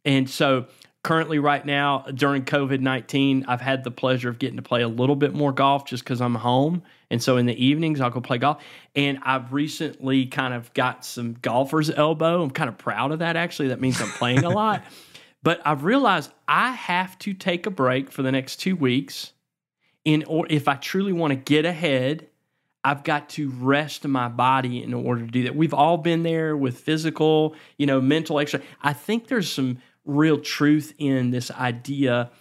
And 0.05 0.29
so 0.29 0.65
currently 1.03 1.39
right 1.39 1.65
now 1.65 2.05
during 2.13 2.45
covid-19 2.45 3.45
i've 3.47 3.61
had 3.61 3.83
the 3.83 3.89
pleasure 3.91 4.29
of 4.29 4.37
getting 4.37 4.57
to 4.57 4.61
play 4.61 4.81
a 4.81 4.87
little 4.87 5.15
bit 5.15 5.33
more 5.33 5.51
golf 5.51 5.85
just 5.85 6.03
because 6.03 6.21
i'm 6.21 6.35
home. 6.35 6.83
And 7.09 7.21
so 7.21 7.37
in 7.37 7.45
the 7.45 7.65
evenings 7.65 7.99
i'll 7.99 8.09
go 8.09 8.21
play 8.21 8.37
golf. 8.37 8.63
And 8.95 9.19
i've 9.23 9.51
recently 9.51 10.25
kind 10.27 10.53
of 10.53 10.73
got 10.73 11.03
some 11.03 11.33
golfer's 11.41 11.89
elbow. 11.89 12.43
I'm 12.43 12.51
kind 12.51 12.69
of 12.69 12.77
proud 12.77 13.11
of 13.11 13.19
that 13.19 13.35
actually. 13.35 13.69
That 13.69 13.81
means 13.81 13.99
i'm 13.99 14.11
playing 14.11 14.43
a 14.43 14.49
lot. 14.61 14.83
But 15.43 15.61
i've 15.65 15.83
realized 15.83 16.31
i 16.47 16.71
have 16.71 17.17
to 17.19 17.33
take 17.33 17.65
a 17.65 17.71
break 17.71 18.11
for 18.11 18.21
the 18.21 18.31
next 18.31 18.57
two 18.57 18.75
weeks 18.75 19.33
in 20.05 20.23
or 20.25 20.45
if 20.49 20.67
i 20.67 20.75
truly 20.75 21.13
want 21.13 21.31
to 21.31 21.35
get 21.35 21.65
ahead 21.65 22.27
I've 22.83 23.03
got 23.03 23.29
to 23.29 23.51
rest 23.51 24.07
my 24.07 24.27
body 24.27 24.81
in 24.81 24.93
order 24.93 25.25
to 25.25 25.31
do 25.31 25.43
that. 25.43 25.55
We've 25.55 25.73
all 25.73 25.97
been 25.97 26.23
there 26.23 26.57
with 26.57 26.79
physical, 26.79 27.55
you 27.77 27.85
know, 27.85 28.01
mental 28.01 28.39
exercise. 28.39 28.65
I 28.81 28.93
think 28.93 29.27
there's 29.27 29.51
some 29.51 29.77
real 30.05 30.39
truth 30.39 30.93
in 30.97 31.31
this 31.31 31.51
idea 31.51 32.31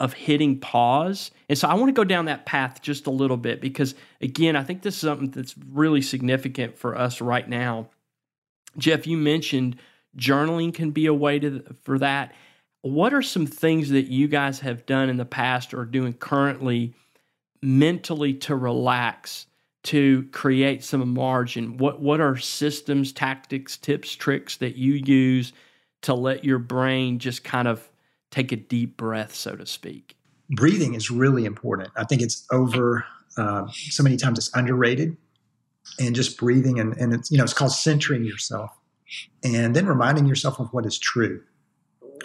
of 0.00 0.14
hitting 0.14 0.58
pause. 0.58 1.30
And 1.48 1.58
so 1.58 1.68
I 1.68 1.74
want 1.74 1.88
to 1.88 1.92
go 1.92 2.04
down 2.04 2.24
that 2.24 2.46
path 2.46 2.80
just 2.80 3.06
a 3.06 3.10
little 3.10 3.36
bit 3.36 3.60
because, 3.60 3.94
again, 4.22 4.56
I 4.56 4.64
think 4.64 4.80
this 4.82 4.94
is 4.94 5.00
something 5.00 5.30
that's 5.30 5.54
really 5.70 6.00
significant 6.00 6.78
for 6.78 6.96
us 6.96 7.20
right 7.20 7.46
now. 7.46 7.90
Jeff, 8.78 9.06
you 9.06 9.18
mentioned 9.18 9.76
journaling 10.16 10.72
can 10.72 10.90
be 10.90 11.06
a 11.06 11.14
way 11.14 11.38
to, 11.38 11.62
for 11.82 11.98
that. 11.98 12.34
What 12.80 13.12
are 13.12 13.20
some 13.20 13.46
things 13.46 13.90
that 13.90 14.06
you 14.06 14.26
guys 14.26 14.60
have 14.60 14.86
done 14.86 15.10
in 15.10 15.18
the 15.18 15.26
past 15.26 15.74
or 15.74 15.84
doing 15.84 16.14
currently 16.14 16.94
mentally 17.62 18.32
to 18.32 18.56
relax, 18.56 19.46
to 19.82 20.22
create 20.32 20.82
some 20.82 21.12
margin? 21.12 21.76
What 21.76 22.00
what 22.00 22.22
are 22.22 22.38
systems, 22.38 23.12
tactics, 23.12 23.76
tips, 23.76 24.14
tricks 24.14 24.56
that 24.56 24.76
you 24.76 24.94
use 24.94 25.52
to 26.02 26.14
let 26.14 26.44
your 26.44 26.58
brain 26.58 27.18
just 27.18 27.44
kind 27.44 27.68
of 27.68 27.88
take 28.30 28.52
a 28.52 28.56
deep 28.56 28.96
breath, 28.96 29.34
so 29.34 29.56
to 29.56 29.66
speak? 29.66 30.16
Breathing 30.50 30.94
is 30.94 31.10
really 31.10 31.44
important. 31.44 31.90
I 31.96 32.04
think 32.04 32.22
it's 32.22 32.46
over 32.50 33.04
uh, 33.36 33.66
so 33.68 34.02
many 34.02 34.16
times 34.16 34.38
it's 34.38 34.54
underrated, 34.54 35.16
and 35.98 36.14
just 36.14 36.38
breathing 36.38 36.80
and 36.80 36.96
and 36.96 37.14
it's 37.14 37.30
you 37.30 37.38
know 37.38 37.44
it's 37.44 37.54
called 37.54 37.72
centering 37.72 38.24
yourself, 38.24 38.70
and 39.44 39.74
then 39.74 39.86
reminding 39.86 40.26
yourself 40.26 40.58
of 40.58 40.68
what 40.72 40.84
is 40.84 40.98
true, 40.98 41.42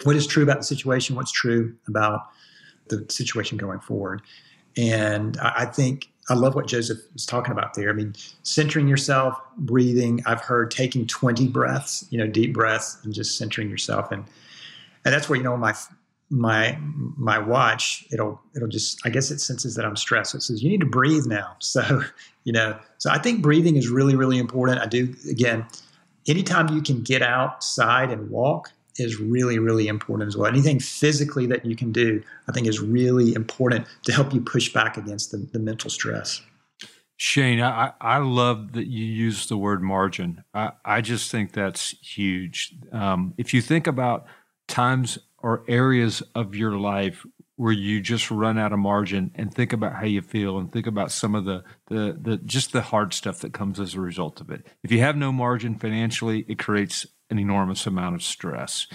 what 0.02 0.16
is 0.16 0.26
true 0.26 0.42
about 0.42 0.58
the 0.58 0.64
situation, 0.64 1.14
what's 1.16 1.32
true 1.32 1.76
about 1.86 2.20
the 2.88 3.06
situation 3.08 3.56
going 3.56 3.80
forward, 3.80 4.22
and 4.76 5.36
I, 5.38 5.52
I 5.58 5.64
think 5.66 6.10
I 6.28 6.34
love 6.34 6.54
what 6.54 6.66
Joseph 6.66 6.98
was 7.12 7.24
talking 7.24 7.52
about 7.52 7.74
there. 7.74 7.88
I 7.88 7.92
mean, 7.92 8.14
centering 8.42 8.88
yourself, 8.88 9.38
breathing. 9.58 10.22
I've 10.26 10.40
heard 10.40 10.70
taking 10.70 11.06
20 11.06 11.48
breaths, 11.48 12.04
you 12.10 12.18
know, 12.18 12.26
deep 12.26 12.52
breaths 12.52 12.98
and 13.04 13.14
just 13.14 13.38
centering 13.38 13.70
yourself. 13.70 14.10
And 14.10 14.24
and 15.04 15.14
that's 15.14 15.28
where, 15.28 15.36
you 15.36 15.44
know, 15.44 15.56
my 15.56 15.74
my 16.28 16.76
my 16.80 17.38
watch, 17.38 18.04
it'll 18.10 18.40
it'll 18.56 18.68
just 18.68 19.00
I 19.04 19.10
guess 19.10 19.30
it 19.30 19.40
senses 19.40 19.76
that 19.76 19.84
I'm 19.84 19.94
stressed. 19.94 20.32
So 20.32 20.38
it 20.38 20.42
says, 20.42 20.62
you 20.62 20.68
need 20.68 20.80
to 20.80 20.86
breathe 20.86 21.26
now. 21.26 21.56
So, 21.60 22.02
you 22.44 22.52
know, 22.52 22.78
so 22.98 23.10
I 23.10 23.18
think 23.18 23.42
breathing 23.42 23.76
is 23.76 23.88
really, 23.88 24.16
really 24.16 24.38
important. 24.38 24.80
I 24.80 24.86
do 24.86 25.14
again, 25.30 25.66
anytime 26.26 26.68
you 26.68 26.82
can 26.82 27.02
get 27.02 27.22
outside 27.22 28.10
and 28.10 28.30
walk, 28.30 28.70
is 28.98 29.18
really, 29.20 29.58
really 29.58 29.88
important 29.88 30.28
as 30.28 30.36
well. 30.36 30.46
Anything 30.46 30.80
physically 30.80 31.46
that 31.46 31.64
you 31.64 31.76
can 31.76 31.92
do, 31.92 32.22
I 32.48 32.52
think, 32.52 32.66
is 32.66 32.80
really 32.80 33.34
important 33.34 33.86
to 34.04 34.12
help 34.12 34.32
you 34.32 34.40
push 34.40 34.72
back 34.72 34.96
against 34.96 35.30
the, 35.30 35.38
the 35.38 35.58
mental 35.58 35.90
stress. 35.90 36.42
Shane, 37.18 37.62
I, 37.62 37.92
I 38.00 38.18
love 38.18 38.72
that 38.72 38.88
you 38.88 39.04
use 39.04 39.46
the 39.46 39.56
word 39.56 39.82
margin. 39.82 40.44
I, 40.52 40.72
I 40.84 41.00
just 41.00 41.30
think 41.30 41.52
that's 41.52 41.90
huge. 42.00 42.74
Um, 42.92 43.32
if 43.38 43.54
you 43.54 43.62
think 43.62 43.86
about 43.86 44.26
times 44.68 45.18
or 45.38 45.64
areas 45.66 46.22
of 46.34 46.54
your 46.54 46.76
life 46.76 47.24
where 47.56 47.72
you 47.72 48.02
just 48.02 48.30
run 48.30 48.58
out 48.58 48.72
of 48.72 48.78
margin 48.78 49.30
and 49.34 49.52
think 49.52 49.72
about 49.72 49.94
how 49.94 50.04
you 50.04 50.20
feel 50.20 50.58
and 50.58 50.70
think 50.70 50.86
about 50.86 51.10
some 51.10 51.34
of 51.34 51.46
the, 51.46 51.64
the 51.86 52.18
the 52.20 52.36
just 52.38 52.72
the 52.72 52.82
hard 52.82 53.14
stuff 53.14 53.38
that 53.38 53.54
comes 53.54 53.80
as 53.80 53.94
a 53.94 54.00
result 54.00 54.40
of 54.42 54.50
it. 54.50 54.66
If 54.82 54.92
you 54.92 55.00
have 55.00 55.16
no 55.16 55.32
margin 55.32 55.78
financially, 55.78 56.44
it 56.48 56.58
creates 56.58 57.06
an 57.30 57.38
enormous 57.38 57.86
amount 57.86 58.14
of 58.14 58.22
stress. 58.22 58.86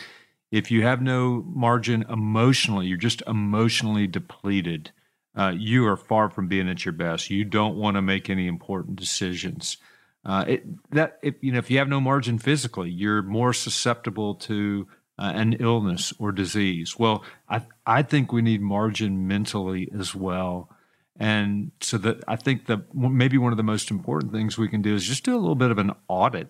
If 0.51 0.69
you 0.69 0.83
have 0.83 1.01
no 1.01 1.43
margin 1.47 2.05
emotionally, 2.09 2.87
you're 2.87 2.97
just 2.97 3.23
emotionally 3.27 4.07
depleted. 4.07 4.91
Uh, 5.35 5.53
you 5.55 5.87
are 5.87 5.95
far 5.95 6.29
from 6.29 6.47
being 6.47 6.67
at 6.67 6.83
your 6.83 6.91
best. 6.91 7.29
You 7.29 7.45
don't 7.45 7.77
want 7.77 7.95
to 7.95 8.01
make 8.01 8.29
any 8.29 8.47
important 8.47 8.97
decisions. 8.97 9.77
Uh, 10.25 10.45
it, 10.47 10.91
that 10.91 11.19
if, 11.23 11.35
you 11.41 11.51
know, 11.51 11.57
if 11.57 11.71
you 11.71 11.77
have 11.77 11.87
no 11.87 12.01
margin 12.01 12.37
physically, 12.37 12.89
you're 12.89 13.23
more 13.23 13.53
susceptible 13.53 14.35
to 14.35 14.87
uh, 15.17 15.31
an 15.33 15.53
illness 15.53 16.13
or 16.19 16.31
disease. 16.31 16.99
Well, 16.99 17.23
I 17.49 17.61
I 17.85 18.03
think 18.03 18.31
we 18.31 18.41
need 18.41 18.61
margin 18.61 19.27
mentally 19.27 19.89
as 19.97 20.13
well. 20.13 20.69
And 21.17 21.71
so 21.81 21.97
that 21.99 22.23
I 22.27 22.35
think 22.35 22.65
that 22.67 22.93
maybe 22.93 23.37
one 23.37 23.53
of 23.53 23.57
the 23.57 23.63
most 23.63 23.91
important 23.91 24.31
things 24.31 24.57
we 24.57 24.67
can 24.67 24.81
do 24.81 24.95
is 24.95 25.05
just 25.05 25.23
do 25.23 25.35
a 25.35 25.39
little 25.39 25.55
bit 25.55 25.71
of 25.71 25.77
an 25.77 25.91
audit. 26.07 26.49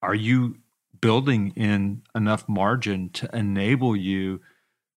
Are 0.00 0.14
you 0.14 0.58
building 1.04 1.52
in 1.54 2.02
enough 2.14 2.48
margin 2.48 3.10
to 3.10 3.28
enable 3.36 3.94
you 3.94 4.40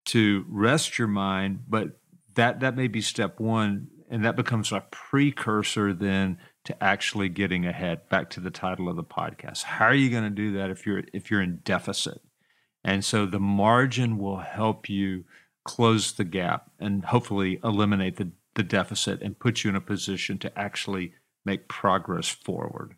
to 0.05 0.45
rest 0.49 0.99
your 0.99 1.09
mind 1.09 1.59
but 1.69 1.99
that 2.37 2.61
that 2.61 2.77
may 2.77 2.87
be 2.87 3.01
step 3.01 3.41
one 3.41 3.89
and 4.09 4.25
that 4.25 4.37
becomes 4.37 4.73
a 4.73 4.85
precursor 4.91 5.93
then 5.93 6.39
to 6.65 6.83
actually 6.83 7.29
getting 7.29 7.67
ahead. 7.67 8.09
Back 8.09 8.31
to 8.31 8.41
the 8.41 8.51
title 8.51 8.89
of 8.89 8.97
the 8.97 9.05
podcast. 9.05 9.63
How 9.63 9.87
are 9.87 9.95
you 9.95 10.11
going 10.11 10.25
to 10.25 10.31
do 10.31 10.53
that 10.53 10.71
if 10.71 10.87
you're 10.87 11.03
if 11.13 11.31
you're 11.31 11.43
in 11.43 11.61
deficit? 11.65 12.21
And 12.85 13.05
so 13.05 13.27
the 13.27 13.41
margin 13.41 14.19
will 14.19 14.39
help 14.39 14.89
you 14.89 15.25
close 15.65 16.13
the 16.13 16.25
gap 16.25 16.71
and 16.79 17.05
hopefully 17.05 17.59
eliminate 17.65 18.17
the, 18.17 18.31
the 18.55 18.63
deficit 18.63 19.23
and 19.23 19.39
put 19.39 19.65
you 19.65 19.71
in 19.71 19.77
a 19.77 19.81
position 19.81 20.39
to 20.39 20.57
actually 20.57 21.15
make 21.45 21.67
progress 21.67 22.29
forward. 22.29 22.95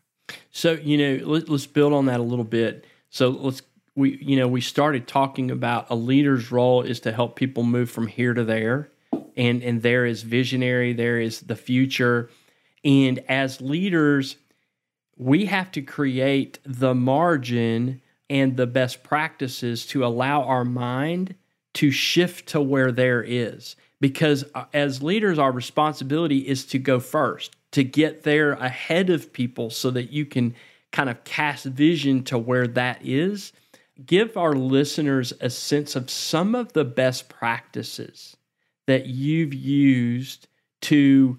So 0.51 0.73
you 0.73 0.99
know 0.99 1.27
let, 1.27 1.49
us 1.49 1.67
build 1.67 1.93
on 1.93 2.07
that 2.07 2.21
a 2.21 2.25
little 2.25 2.45
bit 2.45 2.85
so 3.11 3.29
let's 3.29 3.63
we 3.95 4.17
you 4.23 4.37
know 4.37 4.49
we 4.49 4.61
started 4.61 5.09
talking 5.09 5.51
about 5.51 5.87
a 5.91 5.97
leader's 5.97 6.53
role 6.53 6.83
is 6.83 7.01
to 7.01 7.13
help 7.13 7.37
people 7.37 7.63
move 7.63 7.91
from 7.91 8.07
here 8.07 8.35
to 8.35 8.45
there, 8.45 8.91
and 9.37 9.63
and 9.63 9.83
there 9.83 10.07
is 10.07 10.23
visionary, 10.23 10.93
there 10.93 11.21
is 11.21 11.41
the 11.41 11.57
future, 11.57 12.31
and 12.85 13.19
as 13.29 13.61
leaders, 13.61 14.37
we 15.17 15.47
have 15.47 15.71
to 15.73 15.83
create 15.83 16.59
the 16.65 16.95
margin 16.95 18.01
and 18.31 18.57
the 18.57 18.67
best 18.67 19.03
practices 19.03 19.87
to 19.87 20.05
allow 20.05 20.43
our 20.43 20.65
mind 20.65 21.35
to 21.75 21.91
shift 21.91 22.49
to 22.51 22.61
where 22.61 22.93
there 22.93 23.23
is. 23.23 23.75
Because 24.01 24.45
uh, 24.55 24.67
as 24.73 25.03
leaders 25.03 25.39
our 25.39 25.51
responsibility 25.51 26.39
is 26.39 26.65
to 26.67 26.79
go 26.79 27.01
first 27.01 27.57
to 27.73 27.85
get 27.85 28.23
there 28.23 28.53
ahead 28.53 29.11
of 29.11 29.33
people 29.33 29.71
so 29.71 29.91
that 29.91 30.11
you 30.11 30.25
can 30.25 30.55
kind 30.93 31.11
of 31.11 31.23
cast 31.25 31.65
vision 31.65 32.25
to 32.25 32.39
where 32.39 32.67
that 32.67 33.05
is, 33.05 33.53
give 34.05 34.37
our 34.37 34.55
listeners 34.55 35.33
a 35.41 35.51
sense 35.51 35.97
of 35.97 36.11
some 36.11 36.55
of 36.55 36.73
the 36.73 36.85
best 36.85 37.29
practices 37.29 38.37
that 38.87 39.07
you've 39.07 39.55
used 39.55 40.49
to 40.81 41.39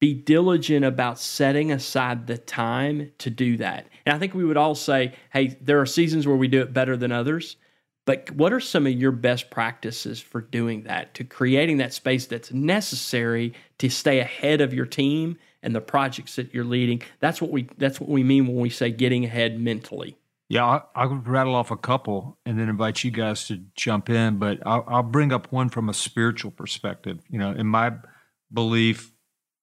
be 0.00 0.14
diligent 0.14 0.84
about 0.84 1.18
setting 1.18 1.70
aside 1.70 2.26
the 2.26 2.36
time 2.36 3.12
to 3.18 3.30
do 3.30 3.56
that. 3.58 3.86
And 4.04 4.16
I 4.16 4.18
think 4.18 4.34
we 4.34 4.44
would 4.44 4.56
all 4.56 4.74
say, 4.74 5.14
hey, 5.32 5.56
there 5.60 5.80
are 5.80 5.86
seasons 5.86 6.26
where 6.26 6.36
we 6.36 6.48
do 6.48 6.60
it 6.60 6.72
better 6.72 6.96
than 6.96 7.12
others. 7.12 7.56
But 8.04 8.32
what 8.32 8.52
are 8.52 8.58
some 8.58 8.88
of 8.88 8.92
your 8.94 9.12
best 9.12 9.48
practices 9.48 10.18
for 10.20 10.40
doing 10.40 10.82
that, 10.84 11.14
to 11.14 11.24
creating 11.24 11.76
that 11.76 11.94
space 11.94 12.26
that's 12.26 12.52
necessary 12.52 13.54
to 13.78 13.88
stay 13.88 14.18
ahead 14.18 14.60
of 14.60 14.74
your 14.74 14.86
team 14.86 15.38
and 15.62 15.74
the 15.74 15.80
projects 15.80 16.36
that 16.36 16.52
you're 16.52 16.64
leading. 16.64 17.02
That's 17.20 17.40
what 17.40 17.50
we 17.50 17.68
that's 17.78 18.00
what 18.00 18.10
we 18.10 18.22
mean 18.22 18.46
when 18.46 18.56
we 18.56 18.70
say 18.70 18.90
getting 18.90 19.24
ahead 19.24 19.60
mentally. 19.60 20.16
Yeah, 20.48 20.66
I'll, 20.66 20.90
I'll 20.94 21.14
rattle 21.14 21.54
off 21.54 21.70
a 21.70 21.78
couple 21.78 22.38
and 22.44 22.58
then 22.58 22.68
invite 22.68 23.04
you 23.04 23.10
guys 23.10 23.46
to 23.48 23.62
jump 23.74 24.10
in. 24.10 24.38
But 24.38 24.58
I'll, 24.66 24.84
I'll 24.86 25.02
bring 25.02 25.32
up 25.32 25.50
one 25.50 25.70
from 25.70 25.88
a 25.88 25.94
spiritual 25.94 26.50
perspective. 26.50 27.20
You 27.30 27.38
know, 27.38 27.52
in 27.52 27.66
my 27.66 27.92
belief, 28.52 29.12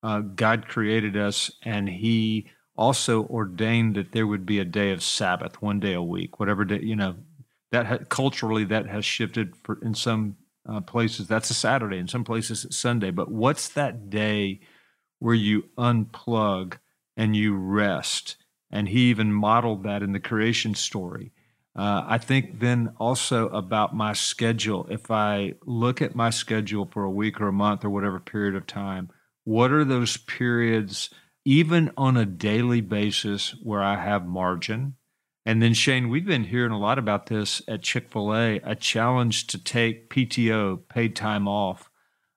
uh, 0.02 0.22
God 0.22 0.68
created 0.68 1.16
us, 1.16 1.52
and 1.64 1.88
He 1.88 2.48
also 2.76 3.26
ordained 3.26 3.96
that 3.96 4.14
there 4.14 4.26
would 4.26 4.46
be 4.46 4.58
a 4.58 4.66
day 4.66 4.92
of 4.92 5.04
Sabbath, 5.04 5.62
one 5.62 5.80
day 5.80 5.94
a 5.94 6.02
week, 6.02 6.40
whatever 6.40 6.66
day. 6.66 6.80
You 6.82 6.96
know, 6.96 7.18
that 7.72 7.86
ha- 7.86 8.00
culturally 8.10 8.64
that 8.66 8.88
has 8.88 9.06
shifted 9.06 9.56
for 9.58 9.80
in 9.84 9.94
some 9.94 10.38
uh, 10.68 10.82
places. 10.82 11.28
That's 11.28 11.52
a 11.52 11.54
Saturday. 11.54 11.98
In 11.98 12.08
some 12.08 12.24
places, 12.24 12.66
it's 12.66 12.78
Sunday. 12.78 13.12
But 13.12 13.30
what's 13.30 13.70
that 13.70 14.10
day? 14.10 14.62
Where 15.20 15.36
you 15.36 15.66
unplug 15.78 16.78
and 17.16 17.36
you 17.36 17.56
rest. 17.56 18.38
And 18.72 18.90
he 18.90 19.10
even 19.10 19.34
modeled 19.34 19.84
that 19.84 20.02
in 20.02 20.14
the 20.14 20.20
creation 20.20 20.76
story. 20.76 21.32
Uh, 21.76 22.04
I 22.08 22.18
think 22.18 22.60
then 22.60 22.94
also 22.98 23.48
about 23.50 23.96
my 23.96 24.14
schedule. 24.14 24.88
If 24.90 25.12
I 25.12 25.54
look 25.66 26.02
at 26.02 26.16
my 26.16 26.30
schedule 26.30 26.86
for 26.86 27.04
a 27.04 27.12
week 27.12 27.40
or 27.40 27.48
a 27.48 27.54
month 27.54 27.86
or 27.86 27.90
whatever 27.90 28.20
period 28.20 28.56
of 28.56 28.68
time, 28.68 29.10
what 29.44 29.72
are 29.72 29.86
those 29.86 30.18
periods, 30.18 31.10
even 31.46 31.92
on 31.96 32.18
a 32.18 32.26
daily 32.26 32.82
basis, 32.82 33.56
where 33.64 33.82
I 33.82 33.96
have 33.96 34.26
margin? 34.26 34.96
And 35.46 35.62
then, 35.62 35.74
Shane, 35.74 36.10
we've 36.10 36.26
been 36.26 36.44
hearing 36.44 36.72
a 36.72 36.78
lot 36.78 37.00
about 37.00 37.28
this 37.28 37.62
at 37.68 37.82
Chick 37.82 38.10
fil 38.10 38.36
A 38.36 38.58
a 38.58 38.76
challenge 38.76 39.48
to 39.48 39.58
take 39.58 40.10
PTO, 40.10 40.82
paid 40.90 41.16
time 41.16 41.48
off, 41.48 41.90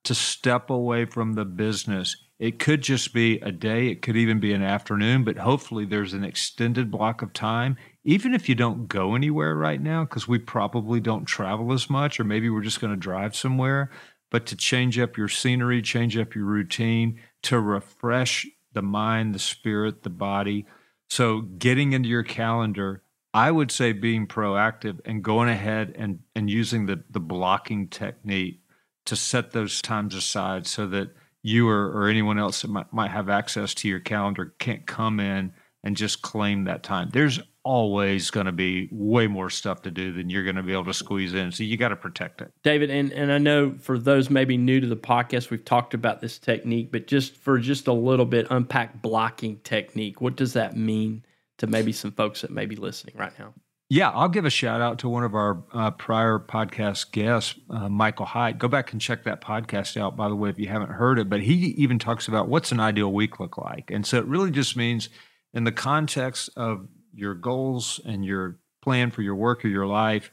to 0.04 0.14
step 0.14 0.70
away 0.70 1.04
from 1.04 1.34
the 1.34 1.44
business 1.44 2.16
it 2.42 2.58
could 2.58 2.82
just 2.82 3.14
be 3.14 3.38
a 3.38 3.52
day, 3.52 3.86
it 3.86 4.02
could 4.02 4.16
even 4.16 4.40
be 4.40 4.52
an 4.52 4.64
afternoon, 4.64 5.22
but 5.22 5.38
hopefully 5.38 5.84
there's 5.84 6.12
an 6.12 6.24
extended 6.24 6.90
block 6.90 7.22
of 7.22 7.32
time. 7.32 7.76
Even 8.02 8.34
if 8.34 8.48
you 8.48 8.56
don't 8.56 8.88
go 8.88 9.14
anywhere 9.14 9.54
right 9.54 9.80
now, 9.80 10.02
because 10.02 10.26
we 10.26 10.40
probably 10.40 10.98
don't 10.98 11.24
travel 11.24 11.72
as 11.72 11.88
much, 11.88 12.18
or 12.18 12.24
maybe 12.24 12.50
we're 12.50 12.60
just 12.60 12.80
going 12.80 12.92
to 12.92 12.96
drive 12.96 13.36
somewhere, 13.36 13.92
but 14.28 14.44
to 14.46 14.56
change 14.56 14.98
up 14.98 15.16
your 15.16 15.28
scenery, 15.28 15.80
change 15.80 16.18
up 16.18 16.34
your 16.34 16.46
routine, 16.46 17.20
to 17.42 17.60
refresh 17.60 18.44
the 18.72 18.82
mind, 18.82 19.36
the 19.36 19.38
spirit, 19.38 20.02
the 20.02 20.10
body. 20.10 20.66
So 21.10 21.42
getting 21.42 21.92
into 21.92 22.08
your 22.08 22.24
calendar, 22.24 23.04
I 23.32 23.52
would 23.52 23.70
say 23.70 23.92
being 23.92 24.26
proactive 24.26 24.98
and 25.04 25.22
going 25.22 25.48
ahead 25.48 25.94
and, 25.96 26.18
and 26.34 26.50
using 26.50 26.86
the, 26.86 27.04
the 27.08 27.20
blocking 27.20 27.86
technique 27.86 28.62
to 29.06 29.14
set 29.14 29.52
those 29.52 29.80
times 29.80 30.16
aside 30.16 30.66
so 30.66 30.88
that 30.88 31.14
you 31.42 31.68
or, 31.68 31.90
or 31.92 32.08
anyone 32.08 32.38
else 32.38 32.62
that 32.62 32.68
might, 32.68 32.92
might 32.92 33.10
have 33.10 33.28
access 33.28 33.74
to 33.74 33.88
your 33.88 34.00
calendar 34.00 34.54
can't 34.58 34.86
come 34.86 35.20
in 35.20 35.52
and 35.84 35.96
just 35.96 36.22
claim 36.22 36.64
that 36.64 36.82
time. 36.82 37.10
There's 37.12 37.40
always 37.64 38.30
going 38.30 38.46
to 38.46 38.52
be 38.52 38.88
way 38.90 39.26
more 39.26 39.50
stuff 39.50 39.82
to 39.82 39.90
do 39.90 40.12
than 40.12 40.30
you're 40.30 40.44
going 40.44 40.56
to 40.56 40.62
be 40.62 40.72
able 40.72 40.84
to 40.84 40.94
squeeze 40.94 41.34
in. 41.34 41.52
So 41.52 41.62
you 41.62 41.76
got 41.76 41.88
to 41.88 41.96
protect 41.96 42.40
it. 42.40 42.52
David, 42.62 42.90
and, 42.90 43.12
and 43.12 43.32
I 43.32 43.38
know 43.38 43.74
for 43.80 43.98
those 43.98 44.30
maybe 44.30 44.56
new 44.56 44.80
to 44.80 44.86
the 44.86 44.96
podcast, 44.96 45.50
we've 45.50 45.64
talked 45.64 45.94
about 45.94 46.20
this 46.20 46.38
technique, 46.38 46.90
but 46.92 47.06
just 47.06 47.36
for 47.36 47.58
just 47.58 47.86
a 47.86 47.92
little 47.92 48.26
bit, 48.26 48.46
unpack 48.50 49.00
blocking 49.02 49.58
technique. 49.60 50.20
What 50.20 50.36
does 50.36 50.52
that 50.54 50.76
mean 50.76 51.24
to 51.58 51.66
maybe 51.66 51.92
some 51.92 52.12
folks 52.12 52.40
that 52.42 52.50
may 52.50 52.66
be 52.66 52.76
listening 52.76 53.16
right 53.16 53.36
now? 53.38 53.54
Yeah, 53.92 54.08
I'll 54.08 54.30
give 54.30 54.46
a 54.46 54.50
shout 54.50 54.80
out 54.80 55.00
to 55.00 55.08
one 55.10 55.22
of 55.22 55.34
our 55.34 55.64
uh, 55.74 55.90
prior 55.90 56.38
podcast 56.38 57.12
guests, 57.12 57.56
uh, 57.68 57.90
Michael 57.90 58.24
Hyatt. 58.24 58.56
Go 58.56 58.66
back 58.66 58.92
and 58.92 58.98
check 58.98 59.24
that 59.24 59.42
podcast 59.42 60.00
out, 60.00 60.16
by 60.16 60.30
the 60.30 60.34
way, 60.34 60.48
if 60.48 60.58
you 60.58 60.66
haven't 60.66 60.92
heard 60.92 61.18
it. 61.18 61.28
But 61.28 61.42
he 61.42 61.52
even 61.52 61.98
talks 61.98 62.26
about 62.26 62.48
what's 62.48 62.72
an 62.72 62.80
ideal 62.80 63.12
week 63.12 63.38
look 63.38 63.58
like. 63.58 63.90
And 63.90 64.06
so 64.06 64.16
it 64.16 64.24
really 64.24 64.50
just 64.50 64.78
means, 64.78 65.10
in 65.52 65.64
the 65.64 65.72
context 65.72 66.48
of 66.56 66.88
your 67.12 67.34
goals 67.34 68.00
and 68.06 68.24
your 68.24 68.56
plan 68.80 69.10
for 69.10 69.20
your 69.20 69.34
work 69.34 69.62
or 69.62 69.68
your 69.68 69.86
life, 69.86 70.30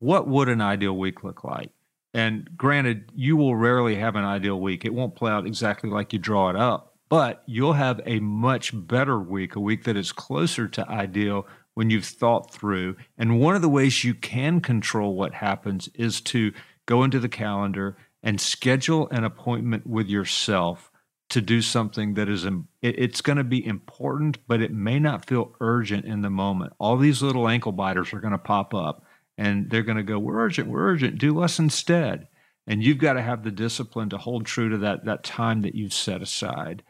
what 0.00 0.28
would 0.28 0.50
an 0.50 0.60
ideal 0.60 0.94
week 0.94 1.24
look 1.24 1.44
like? 1.44 1.70
And 2.12 2.58
granted, 2.58 3.10
you 3.14 3.38
will 3.38 3.56
rarely 3.56 3.94
have 3.94 4.16
an 4.16 4.24
ideal 4.26 4.60
week. 4.60 4.84
It 4.84 4.92
won't 4.92 5.16
play 5.16 5.32
out 5.32 5.46
exactly 5.46 5.88
like 5.88 6.12
you 6.12 6.18
draw 6.18 6.50
it 6.50 6.56
up, 6.56 6.94
but 7.08 7.42
you'll 7.46 7.72
have 7.72 8.02
a 8.04 8.20
much 8.20 8.72
better 8.74 9.18
week, 9.18 9.56
a 9.56 9.60
week 9.60 9.84
that 9.84 9.96
is 9.96 10.12
closer 10.12 10.68
to 10.68 10.86
ideal 10.90 11.46
when 11.78 11.90
you've 11.90 12.04
thought 12.04 12.52
through. 12.52 12.96
And 13.16 13.38
one 13.38 13.54
of 13.54 13.62
the 13.62 13.68
ways 13.68 14.02
you 14.02 14.12
can 14.12 14.60
control 14.60 15.14
what 15.14 15.32
happens 15.32 15.88
is 15.94 16.20
to 16.22 16.52
go 16.86 17.04
into 17.04 17.20
the 17.20 17.28
calendar 17.28 17.96
and 18.20 18.40
schedule 18.40 19.08
an 19.10 19.22
appointment 19.22 19.86
with 19.86 20.08
yourself 20.08 20.90
to 21.30 21.40
do 21.40 21.62
something 21.62 22.14
that 22.14 22.28
is 22.28 22.44
it's 22.82 23.20
going 23.20 23.36
to 23.36 23.44
be 23.44 23.64
important 23.64 24.38
but 24.48 24.60
it 24.60 24.72
may 24.72 24.98
not 24.98 25.26
feel 25.26 25.54
urgent 25.60 26.04
in 26.04 26.22
the 26.22 26.30
moment. 26.30 26.72
All 26.80 26.96
these 26.96 27.22
little 27.22 27.46
ankle 27.48 27.70
biters 27.70 28.12
are 28.12 28.20
going 28.20 28.32
to 28.32 28.38
pop 28.38 28.74
up 28.74 29.04
and 29.36 29.70
they're 29.70 29.84
going 29.84 29.98
to 29.98 30.02
go 30.02 30.18
we're 30.18 30.40
urgent 30.40 30.68
we're 30.68 30.90
urgent 30.90 31.16
do 31.16 31.32
less 31.32 31.60
instead. 31.60 32.26
And 32.66 32.82
you've 32.82 32.98
got 32.98 33.12
to 33.12 33.22
have 33.22 33.44
the 33.44 33.52
discipline 33.52 34.08
to 34.08 34.18
hold 34.18 34.46
true 34.46 34.68
to 34.70 34.78
that 34.78 35.04
that 35.04 35.22
time 35.22 35.62
that 35.62 35.76
you've 35.76 35.94
set 35.94 36.22
aside 36.22 36.82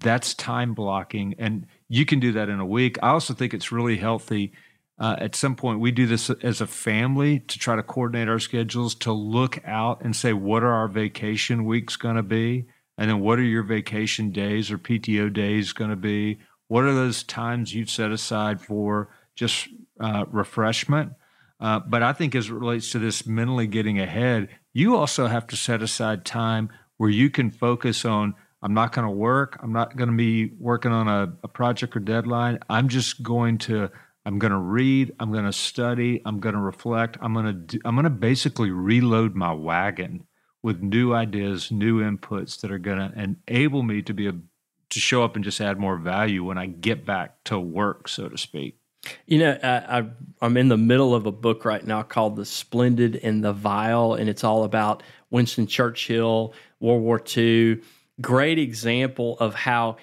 that's 0.00 0.34
time 0.34 0.74
blocking 0.74 1.34
and 1.38 1.66
you 1.88 2.04
can 2.04 2.20
do 2.20 2.32
that 2.32 2.48
in 2.48 2.60
a 2.60 2.66
week 2.66 2.98
i 3.02 3.08
also 3.08 3.34
think 3.34 3.54
it's 3.54 3.72
really 3.72 3.96
healthy 3.96 4.52
uh, 4.96 5.16
at 5.18 5.34
some 5.34 5.56
point 5.56 5.80
we 5.80 5.90
do 5.90 6.06
this 6.06 6.30
as 6.30 6.60
a 6.60 6.66
family 6.66 7.40
to 7.40 7.58
try 7.58 7.74
to 7.74 7.82
coordinate 7.82 8.28
our 8.28 8.38
schedules 8.38 8.94
to 8.94 9.12
look 9.12 9.60
out 9.64 10.02
and 10.02 10.14
say 10.14 10.32
what 10.32 10.62
are 10.62 10.72
our 10.72 10.88
vacation 10.88 11.64
weeks 11.64 11.96
going 11.96 12.16
to 12.16 12.22
be 12.22 12.66
and 12.96 13.10
then 13.10 13.20
what 13.20 13.38
are 13.38 13.42
your 13.42 13.62
vacation 13.62 14.30
days 14.30 14.70
or 14.70 14.78
PTO 14.78 15.32
days 15.32 15.72
going 15.72 15.90
to 15.90 15.96
be? 15.96 16.38
What 16.68 16.84
are 16.84 16.94
those 16.94 17.22
times 17.22 17.74
you've 17.74 17.90
set 17.90 18.12
aside 18.12 18.60
for 18.60 19.10
just 19.34 19.68
uh, 20.00 20.24
refreshment? 20.30 21.12
Uh, 21.60 21.80
but 21.80 22.02
I 22.02 22.12
think 22.12 22.34
as 22.34 22.48
it 22.48 22.52
relates 22.52 22.90
to 22.92 22.98
this 22.98 23.26
mentally 23.26 23.66
getting 23.66 23.98
ahead, 23.98 24.48
you 24.72 24.96
also 24.96 25.26
have 25.26 25.46
to 25.48 25.56
set 25.56 25.82
aside 25.82 26.24
time 26.24 26.70
where 26.96 27.10
you 27.10 27.30
can 27.30 27.50
focus 27.50 28.04
on 28.04 28.34
I'm 28.64 28.72
not 28.72 28.92
going 28.92 29.06
to 29.06 29.12
work. 29.12 29.58
I'm 29.62 29.72
not 29.72 29.94
going 29.94 30.08
to 30.08 30.16
be 30.16 30.46
working 30.58 30.90
on 30.90 31.06
a, 31.06 31.32
a 31.44 31.48
project 31.48 31.94
or 31.94 32.00
deadline. 32.00 32.58
I'm 32.70 32.88
just 32.88 33.22
going 33.22 33.58
to 33.58 33.90
I'm 34.26 34.38
going 34.38 34.52
to 34.52 34.58
read. 34.58 35.12
I'm 35.20 35.30
going 35.30 35.44
to 35.44 35.52
study. 35.52 36.22
I'm 36.24 36.40
going 36.40 36.54
to 36.54 36.60
reflect. 36.60 37.18
I'm 37.20 37.34
going 37.34 37.66
to 37.66 37.80
I'm 37.84 37.94
going 37.94 38.04
to 38.04 38.10
basically 38.10 38.70
reload 38.70 39.34
my 39.34 39.52
wagon 39.52 40.26
with 40.62 40.80
new 40.80 41.12
ideas, 41.12 41.70
new 41.70 42.00
inputs 42.00 42.62
that 42.62 42.72
are 42.72 42.78
going 42.78 42.98
to 42.98 43.36
enable 43.46 43.82
me 43.82 44.00
to 44.00 44.14
be 44.14 44.28
a 44.28 44.32
to 44.32 45.00
show 45.00 45.24
up 45.24 45.34
and 45.34 45.44
just 45.44 45.60
add 45.60 45.78
more 45.78 45.98
value 45.98 46.42
when 46.42 46.56
I 46.56 46.66
get 46.66 47.04
back 47.04 47.44
to 47.44 47.58
work, 47.58 48.08
so 48.08 48.28
to 48.28 48.38
speak. 48.38 48.78
You 49.26 49.38
know, 49.38 49.58
I, 49.62 50.06
am 50.40 50.56
in 50.56 50.68
the 50.68 50.78
middle 50.78 51.14
of 51.14 51.26
a 51.26 51.32
book 51.32 51.66
right 51.66 51.84
now 51.84 52.02
called 52.02 52.36
The 52.36 52.46
Splendid 52.46 53.16
and 53.16 53.44
the 53.44 53.52
Vile, 53.52 54.14
and 54.14 54.30
it's 54.30 54.44
all 54.44 54.64
about 54.64 55.02
Winston 55.30 55.66
Churchill, 55.66 56.54
World 56.80 57.02
War 57.02 57.22
II. 57.36 57.82
Great 58.20 58.58
example 58.58 59.36
of 59.40 59.54
how 59.54 59.96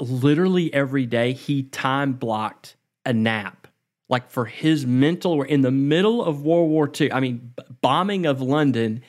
literally 0.00 0.72
every 0.72 1.06
day 1.06 1.32
he 1.32 1.62
time 1.64 2.12
blocked 2.14 2.76
a 3.04 3.12
nap. 3.12 3.68
Like 4.08 4.30
for 4.30 4.46
his 4.46 4.86
mental, 4.86 5.42
in 5.42 5.60
the 5.60 5.70
middle 5.70 6.24
of 6.24 6.42
World 6.42 6.70
War 6.70 6.90
II. 6.98 7.12
I 7.12 7.20
mean, 7.20 7.52
bombing 7.82 8.24
of 8.24 8.40
London 8.40 9.02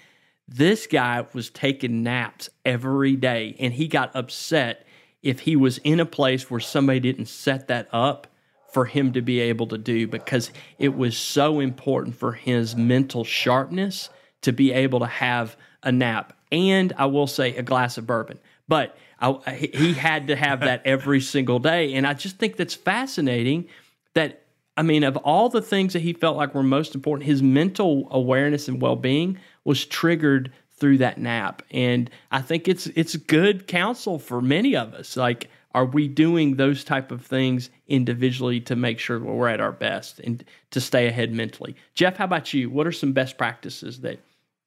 this 0.52 0.88
guy 0.88 1.26
was 1.34 1.52
taking 1.52 2.02
naps 2.02 2.50
every 2.66 3.16
day, 3.16 3.56
and 3.60 3.72
he 3.72 3.88
got 3.88 4.16
upset 4.16 4.86
if 5.22 5.42
he 5.42 5.56
was 5.56 5.78
in 5.80 6.00
a 6.00 6.06
place 6.06 6.50
where 6.50 6.60
somebody 6.60 7.00
didn't 7.00 7.28
set 7.28 7.68
that 7.68 7.88
up 7.92 8.28
for 8.74 8.86
him 8.86 9.14
to 9.14 9.22
be 9.22 9.40
able 9.40 9.68
to 9.68 9.78
do 9.78 10.08
because 10.08 10.52
it 10.78 10.96
was 10.96 11.18
so 11.18 11.60
important 11.60 12.16
for 12.16 12.32
his 12.32 12.76
mental 12.76 13.24
sharpness 13.24 14.10
to 14.42 14.52
be 14.52 14.72
able 14.72 15.00
to 15.00 15.08
have 15.08 15.56
a 15.84 15.92
nap. 15.92 16.34
And 16.52 16.94
I 16.98 17.06
will 17.06 17.28
say 17.28 17.56
a 17.56 17.64
glass 17.64 17.98
of 17.98 18.08
bourbon. 18.08 18.40
But 18.70 18.96
I, 19.20 19.52
he 19.52 19.94
had 19.94 20.28
to 20.28 20.36
have 20.36 20.62
that 20.62 20.84
every 20.86 21.20
single 21.20 21.60
day. 21.60 21.96
And 21.96 22.08
I 22.08 22.14
just 22.14 22.38
think 22.38 22.56
that's 22.56 22.76
fascinating 22.76 23.68
that, 24.14 24.44
I 24.78 24.84
mean, 24.84 25.04
of 25.04 25.18
all 25.18 25.50
the 25.50 25.62
things 25.62 25.94
that 25.94 26.02
he 26.02 26.14
felt 26.14 26.38
like 26.38 26.56
were 26.56 26.64
most 26.64 26.96
important, 26.96 27.26
his 27.28 27.44
mental 27.44 28.08
awareness 28.12 28.70
and 28.70 28.82
well 28.82 28.96
being 28.96 29.38
was 29.66 29.86
triggered 29.86 30.54
through 30.72 31.00
that 31.00 31.18
nap. 31.18 31.62
And 31.72 32.10
I 32.32 32.42
think 32.42 32.68
it's 32.70 32.88
it's 32.88 33.16
good 33.18 33.68
counsel 33.68 34.20
for 34.20 34.42
many 34.42 34.76
of 34.76 34.94
us. 34.94 35.18
Like, 35.18 35.50
are 35.76 35.86
we 35.86 36.08
doing 36.08 36.56
those 36.56 36.84
type 36.84 37.12
of 37.12 37.26
things 37.26 37.70
individually 37.88 38.62
to 38.62 38.76
make 38.76 39.00
sure 39.00 39.20
we're 39.20 39.50
at 39.50 39.60
our 39.60 39.72
best 39.72 40.20
and 40.20 40.44
to 40.72 40.80
stay 40.80 41.08
ahead 41.08 41.34
mentally? 41.34 41.76
Jeff, 41.94 42.18
how 42.18 42.26
about 42.26 42.54
you? 42.54 42.70
What 42.70 42.88
are 42.88 42.92
some 42.92 43.12
best 43.12 43.38
practices 43.38 44.02
that 44.02 44.20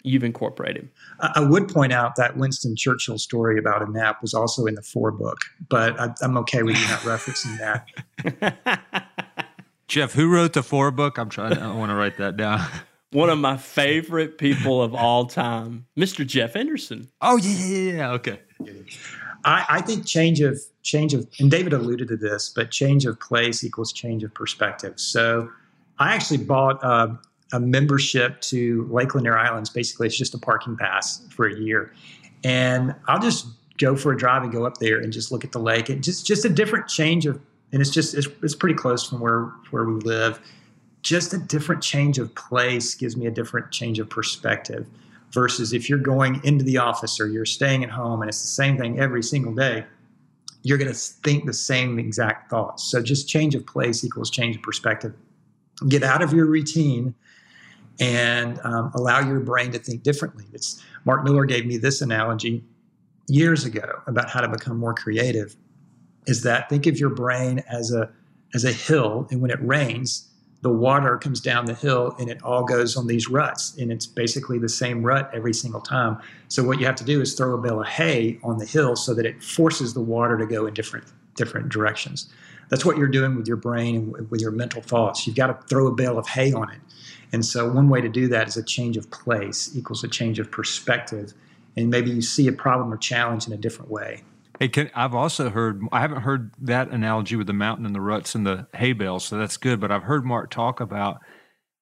you've 0.03 0.25
incorporated? 0.25 0.89
I 1.21 1.41
would 1.41 1.69
point 1.69 1.93
out 1.93 2.17
that 2.17 2.37
Winston 2.37 2.77
Churchill 2.77 3.19
story 3.19 3.59
about 3.59 3.87
a 3.87 3.91
nap 3.91 4.23
was 4.23 4.35
also 4.35 4.67
in 4.67 4.75
the 4.75 4.83
four 4.83 5.11
book, 5.11 5.39
but 5.69 5.99
I, 6.01 6.13
am 6.23 6.37
okay 6.39 6.63
with 6.63 6.77
you 6.77 6.89
not 6.89 7.01
referencing 7.01 7.59
that. 7.59 8.81
Jeff, 9.89 10.13
who 10.13 10.29
wrote 10.29 10.55
the 10.55 10.63
four 10.63 10.91
book? 10.91 11.19
I'm 11.19 11.29
trying. 11.29 11.55
To 11.55 11.61
I 11.61 11.75
want 11.75 11.91
to 11.91 11.95
write 11.95 12.17
that 12.19 12.37
down 12.37 12.67
one 13.13 13.29
of 13.29 13.39
my 13.39 13.57
favorite 13.57 14.39
people 14.39 14.83
of 14.83 14.95
all 14.95 15.27
time, 15.27 15.87
Mr. 15.97 16.27
Jeff 16.27 16.55
Henderson. 16.55 17.09
Oh 17.21 17.37
yeah, 17.37 17.67
yeah, 17.67 17.93
yeah. 17.93 18.11
Okay. 18.13 18.41
I, 19.45 19.67
I, 19.69 19.81
think 19.81 20.07
change 20.07 20.41
of 20.41 20.61
change 20.83 21.15
of 21.15 21.27
and 21.39 21.51
David 21.51 21.73
alluded 21.73 22.09
to 22.09 22.17
this, 22.17 22.49
but 22.49 22.71
change 22.71 23.05
of 23.07 23.21
place 23.21 23.65
equals 23.65 23.93
change 23.93 24.25
of 24.25 24.33
perspective. 24.35 24.95
So 24.99 25.51
I 25.99 26.15
actually 26.15 26.45
bought 26.45 26.83
a, 26.83 27.19
a 27.53 27.61
membership 27.61 28.41
to 28.43 28.89
Lake 28.91 29.15
Lanier 29.15 29.37
Islands. 29.37 29.71
Basically, 29.71 30.07
it's 30.07 30.17
just 30.17 30.35
a 30.35 30.39
parking 30.39 30.77
pass 30.77 31.23
for 31.31 31.47
a 31.47 31.59
year, 31.59 31.93
and 32.45 32.95
I'll 33.09 33.21
just 33.21 33.47
go 33.79 33.97
for 33.97 34.13
a 34.13 34.17
drive 34.17 34.43
and 34.43 34.53
go 34.53 34.67
up 34.67 34.79
there 34.79 34.99
and 34.99 35.13
just 35.13 35.33
look 35.33 35.45
at 35.45 35.53
the 35.53 35.59
lake. 35.59 35.89
And 35.89 36.03
just 36.03 36.27
just 36.27 36.45
a 36.45 36.49
different 36.49 36.89
change 36.89 37.27
of, 37.27 37.41
and 37.73 37.81
it's 37.81 37.91
just 37.91 38.15
it's, 38.15 38.29
it's 38.43 38.55
pretty 38.55 38.75
close 38.75 39.09
from 39.09 39.21
where 39.21 39.53
where 39.71 39.85
we 39.85 39.95
live 40.01 40.41
just 41.03 41.35
a 41.35 41.39
different 41.39 41.83
change 41.83 42.19
of 42.19 42.35
place 42.35 42.95
gives 42.95 43.17
me 43.17 43.27
a 43.27 43.31
different 43.31 43.71
change 43.71 43.99
of 43.99 44.09
perspective 44.09 44.87
versus 45.33 45.73
if 45.73 45.89
you're 45.89 45.99
going 45.99 46.41
into 46.45 46.65
the 46.65 46.79
office 46.79 47.21
or 47.21 47.27
you're 47.27 47.45
staying 47.45 47.83
at 47.83 47.91
home 47.91 48.23
and 48.23 48.29
it's 48.29 48.41
the 48.41 48.49
same 48.49 48.79
thing 48.79 48.99
every 48.99 49.23
single 49.23 49.55
day 49.55 49.85
you're 50.63 50.79
going 50.79 50.91
to 50.91 50.97
think 50.97 51.45
the 51.45 51.53
same 51.53 51.99
exact 51.99 52.49
thoughts 52.49 52.85
so 52.85 53.03
just 53.03 53.29
change 53.29 53.55
of 53.55 53.67
place 53.67 54.05
equals 54.05 54.31
change 54.31 54.57
of 54.57 54.63
perspective 54.63 55.15
get 55.89 56.03
out 56.03 56.23
of 56.23 56.33
your 56.33 56.47
routine 56.47 57.15
and 58.01 58.59
um, 58.65 58.91
allow 58.95 59.21
your 59.21 59.41
brain 59.41 59.73
to 59.73 59.79
think 59.79 60.03
differently. 60.03 60.45
It's 60.53 60.83
mark 61.05 61.25
miller 61.25 61.45
gave 61.45 61.67
me 61.67 61.77
this 61.77 62.01
analogy 62.01 62.65
years 63.29 63.65
ago 63.65 64.03
about 64.07 64.31
how 64.31 64.41
to 64.41 64.49
become 64.49 64.79
more 64.79 64.95
creative 64.95 65.57
is 66.27 66.43
that 66.43 66.69
think 66.69 66.87
of 66.87 66.99
your 66.99 67.11
brain 67.11 67.63
as 67.69 67.93
a 67.93 68.11
as 68.55 68.65
a 68.65 68.73
hill 68.73 69.27
and 69.31 69.41
when 69.41 69.51
it 69.51 69.59
rains 69.63 70.29
the 70.63 70.71
water 70.71 71.19
comes 71.19 71.41
down 71.41 71.65
the 71.65 71.75
hill 71.75 72.15
and 72.21 72.31
it 72.31 72.41
all 72.45 72.65
goes 72.65 72.97
on 72.97 73.09
these 73.09 73.29
ruts 73.29 73.77
and 73.79 73.91
it's 73.91 74.07
basically 74.07 74.59
the 74.61 74.69
same 74.69 75.03
rut 75.03 75.29
every 75.35 75.53
single 75.53 75.81
time. 75.81 76.17
So 76.47 76.63
what 76.63 76.79
you 76.79 76.87
have 76.87 76.95
to 76.97 77.05
do 77.05 77.21
is 77.21 77.35
throw 77.35 77.55
a 77.55 77.59
bale 77.59 77.81
of 77.81 77.89
hay 77.89 78.39
on 78.45 78.59
the 78.59 78.65
hill 78.65 78.95
so 78.95 79.13
that 79.15 79.27
it 79.27 79.43
forces 79.43 79.93
the 79.93 80.01
water 80.01 80.39
to 80.39 80.47
go 80.47 80.67
in 80.67 80.75
different 80.75 81.07
different 81.35 81.69
directions. 81.69 82.29
That's 82.69 82.85
what 82.85 82.97
you're 82.97 83.09
doing 83.09 83.37
with 83.37 83.49
your 83.49 83.57
brain 83.57 84.15
and 84.17 84.31
with 84.31 84.41
your 84.41 84.53
mental 84.53 84.83
thoughts. 84.83 85.27
You've 85.27 85.37
got 85.37 85.49
to 85.49 85.67
throw 85.67 85.89
a 85.89 85.93
bale 85.93 86.19
of 86.19 86.29
hay 86.29 86.53
on 86.53 86.71
it 86.71 86.81
and 87.33 87.45
so 87.45 87.71
one 87.71 87.89
way 87.89 88.01
to 88.01 88.09
do 88.09 88.29
that 88.29 88.49
is 88.49 88.57
a 88.57 88.63
change 88.63 88.97
of 88.97 89.11
place 89.11 89.75
equals 89.75 90.05
a 90.05 90.09
change 90.09 90.39
of 90.39 90.51
perspective 90.51 91.33
and 91.77 91.89
maybe 91.91 92.11
you 92.11 92.21
see 92.21 92.49
a 92.49 92.53
problem 92.53 92.93
or 92.93 92.97
challenge 92.97 93.47
in 93.47 93.53
a 93.53 93.57
different 93.57 93.91
way 93.91 94.23
Hey, 94.63 94.69
can, 94.69 94.93
I've 94.95 95.15
also 95.15 95.51
heard, 95.51 95.83
I 95.91 96.01
haven't 96.01 96.23
heard 96.23 96.53
that 96.61 96.91
analogy 96.91 97.35
with 97.35 97.49
the 97.49 97.53
mountain 97.53 97.85
and 97.85 97.93
the 97.93 98.01
ruts 98.01 98.37
and 98.37 98.47
the 98.47 98.69
hay 98.75 98.93
bales, 98.93 99.25
so 99.25 99.37
that's 99.37 99.57
good. 99.57 99.81
But 99.81 99.91
I've 99.91 100.05
heard 100.05 100.25
Mark 100.25 100.51
talk 100.51 100.79
about 100.79 101.19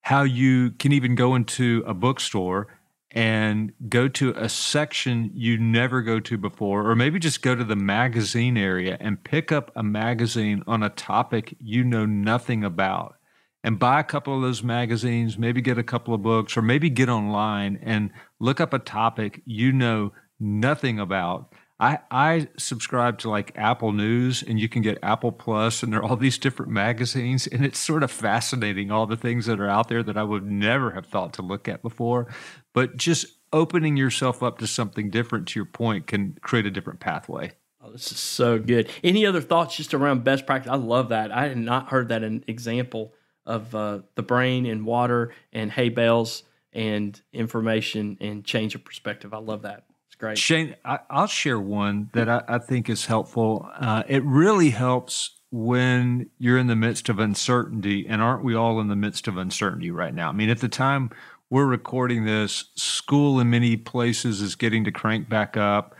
how 0.01 0.23
you 0.23 0.71
can 0.71 0.91
even 0.91 1.13
go 1.13 1.35
into 1.35 1.83
a 1.85 1.93
bookstore 1.93 2.79
and 3.11 3.73
go 3.89 4.07
to 4.07 4.31
a 4.31 4.47
section 4.47 5.29
you 5.33 5.57
never 5.59 6.01
go 6.01 6.19
to 6.21 6.37
before, 6.37 6.89
or 6.89 6.95
maybe 6.95 7.19
just 7.19 7.41
go 7.41 7.53
to 7.53 7.63
the 7.63 7.75
magazine 7.75 8.57
area 8.57 8.97
and 8.99 9.23
pick 9.23 9.51
up 9.51 9.71
a 9.75 9.83
magazine 9.83 10.63
on 10.65 10.81
a 10.81 10.89
topic 10.89 11.55
you 11.59 11.83
know 11.83 12.05
nothing 12.05 12.63
about 12.63 13.15
and 13.63 13.77
buy 13.77 13.99
a 13.99 14.03
couple 14.03 14.35
of 14.35 14.41
those 14.41 14.63
magazines, 14.63 15.37
maybe 15.37 15.61
get 15.61 15.77
a 15.77 15.83
couple 15.83 16.13
of 16.13 16.21
books, 16.21 16.57
or 16.57 16.61
maybe 16.61 16.89
get 16.89 17.09
online 17.09 17.79
and 17.81 18.11
look 18.39 18.59
up 18.59 18.73
a 18.73 18.79
topic 18.79 19.41
you 19.45 19.71
know 19.71 20.13
nothing 20.39 20.99
about. 20.99 21.53
I, 21.79 21.97
I 22.11 22.47
subscribe 22.57 23.17
to 23.19 23.29
like 23.29 23.53
Apple 23.55 23.91
News 23.91 24.43
and 24.43 24.59
you 24.59 24.69
can 24.69 24.83
get 24.83 24.99
Apple 25.01 25.31
Plus 25.31 25.81
and 25.81 25.91
there 25.91 25.99
are 25.99 26.03
all 26.03 26.15
these 26.15 26.37
different 26.37 26.71
magazines 26.71 27.47
and 27.47 27.65
it's 27.65 27.79
sort 27.79 28.03
of 28.03 28.11
fascinating 28.11 28.91
all 28.91 29.07
the 29.07 29.17
things 29.17 29.47
that 29.47 29.59
are 29.59 29.67
out 29.67 29.87
there 29.87 30.03
that 30.03 30.15
I 30.15 30.21
would 30.21 30.45
never 30.45 30.91
have 30.91 31.07
thought 31.07 31.33
to 31.33 31.41
look 31.41 31.67
at 31.67 31.81
before. 31.81 32.27
But 32.73 32.97
just 32.97 33.25
opening 33.51 33.97
yourself 33.97 34.43
up 34.43 34.59
to 34.59 34.67
something 34.67 35.09
different 35.09 35.47
to 35.49 35.59
your 35.59 35.65
point 35.65 36.05
can 36.05 36.37
create 36.41 36.67
a 36.67 36.71
different 36.71 36.99
pathway. 36.99 37.53
Oh, 37.83 37.91
this 37.91 38.11
is 38.11 38.19
so 38.19 38.59
good. 38.59 38.87
Any 39.03 39.25
other 39.25 39.41
thoughts 39.41 39.75
just 39.75 39.95
around 39.95 40.23
best 40.23 40.45
practice? 40.45 40.71
I 40.71 40.75
love 40.75 41.09
that. 41.09 41.31
I 41.31 41.47
had 41.47 41.57
not 41.57 41.89
heard 41.89 42.09
that 42.09 42.23
an 42.23 42.43
example 42.47 43.15
of 43.45 43.73
uh, 43.75 43.99
the 44.15 44.23
brain 44.23 44.65
and 44.65 44.85
water 44.85 45.33
and 45.51 45.71
hay 45.71 45.89
bales 45.89 46.43
and 46.73 47.19
information 47.33 48.17
and 48.21 48.45
change 48.45 48.75
of 48.75 48.85
perspective. 48.85 49.33
I 49.33 49.39
love 49.39 49.63
that. 49.63 49.85
It's 50.07 50.15
great. 50.15 50.37
Shane, 50.37 50.75
I, 50.85 50.99
will 51.11 51.27
share 51.27 51.59
one 51.59 52.09
that 52.13 52.29
I, 52.29 52.43
I 52.47 52.57
think 52.59 52.89
is 52.89 53.05
helpful. 53.05 53.69
Uh, 53.77 54.03
it 54.07 54.23
really 54.23 54.69
helps 54.69 55.41
when 55.51 56.29
you're 56.37 56.57
in 56.57 56.67
the 56.67 56.75
midst 56.75 57.09
of 57.09 57.19
uncertainty, 57.19 58.05
and 58.07 58.21
aren't 58.21 58.43
we 58.43 58.55
all 58.55 58.79
in 58.79 58.87
the 58.87 58.95
midst 58.95 59.27
of 59.27 59.37
uncertainty 59.37 59.91
right 59.91 60.13
now? 60.13 60.29
I 60.29 60.31
mean, 60.31 60.49
at 60.49 60.59
the 60.59 60.69
time 60.69 61.11
we're 61.49 61.65
recording 61.65 62.23
this, 62.23 62.71
school 62.75 63.39
in 63.39 63.49
many 63.49 63.75
places 63.75 64.41
is 64.41 64.55
getting 64.55 64.85
to 64.85 64.91
crank 64.91 65.27
back 65.27 65.57
up 65.57 65.95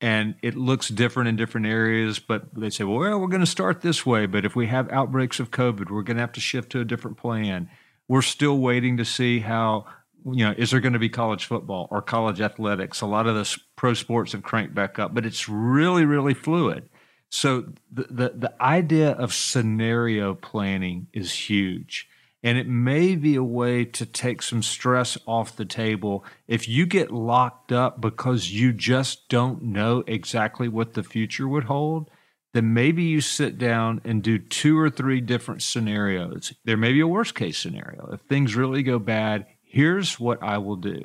and 0.00 0.36
it 0.42 0.56
looks 0.56 0.88
different 0.88 1.28
in 1.28 1.36
different 1.36 1.66
areas. 1.66 2.18
But 2.18 2.54
they 2.54 2.70
say, 2.70 2.84
well, 2.84 3.18
we're 3.18 3.26
going 3.26 3.40
to 3.40 3.46
start 3.46 3.80
this 3.80 4.06
way. 4.06 4.26
But 4.26 4.44
if 4.44 4.54
we 4.54 4.66
have 4.66 4.90
outbreaks 4.90 5.40
of 5.40 5.50
COVID, 5.50 5.90
we're 5.90 6.02
going 6.02 6.16
to 6.16 6.22
have 6.22 6.32
to 6.32 6.40
shift 6.40 6.70
to 6.72 6.80
a 6.80 6.84
different 6.84 7.16
plan. 7.16 7.68
We're 8.06 8.22
still 8.22 8.58
waiting 8.58 8.96
to 8.96 9.04
see 9.04 9.40
how, 9.40 9.86
you 10.24 10.44
know, 10.44 10.54
is 10.56 10.70
there 10.70 10.80
going 10.80 10.92
to 10.94 10.98
be 10.98 11.08
college 11.08 11.44
football 11.44 11.88
or 11.90 12.00
college 12.00 12.40
athletics? 12.40 13.00
A 13.00 13.06
lot 13.06 13.26
of 13.26 13.34
the 13.34 13.58
pro 13.76 13.94
sports 13.94 14.32
have 14.32 14.42
cranked 14.42 14.74
back 14.74 14.98
up, 14.98 15.14
but 15.14 15.26
it's 15.26 15.48
really, 15.48 16.04
really 16.04 16.34
fluid. 16.34 16.88
So 17.30 17.72
the, 17.92 18.06
the, 18.08 18.28
the 18.34 18.62
idea 18.62 19.10
of 19.10 19.34
scenario 19.34 20.34
planning 20.34 21.08
is 21.12 21.32
huge. 21.32 22.07
And 22.42 22.56
it 22.56 22.68
may 22.68 23.16
be 23.16 23.34
a 23.34 23.42
way 23.42 23.84
to 23.84 24.06
take 24.06 24.42
some 24.42 24.62
stress 24.62 25.18
off 25.26 25.56
the 25.56 25.64
table. 25.64 26.24
If 26.46 26.68
you 26.68 26.86
get 26.86 27.10
locked 27.10 27.72
up 27.72 28.00
because 28.00 28.52
you 28.52 28.72
just 28.72 29.28
don't 29.28 29.62
know 29.62 30.04
exactly 30.06 30.68
what 30.68 30.94
the 30.94 31.02
future 31.02 31.48
would 31.48 31.64
hold, 31.64 32.10
then 32.54 32.72
maybe 32.72 33.02
you 33.02 33.20
sit 33.20 33.58
down 33.58 34.00
and 34.04 34.22
do 34.22 34.38
two 34.38 34.78
or 34.78 34.88
three 34.88 35.20
different 35.20 35.62
scenarios. 35.62 36.52
There 36.64 36.76
may 36.76 36.92
be 36.92 37.00
a 37.00 37.06
worst 37.06 37.34
case 37.34 37.58
scenario. 37.58 38.08
If 38.12 38.20
things 38.22 38.56
really 38.56 38.82
go 38.82 38.98
bad, 38.98 39.46
here's 39.62 40.18
what 40.18 40.42
I 40.42 40.58
will 40.58 40.76
do. 40.76 41.04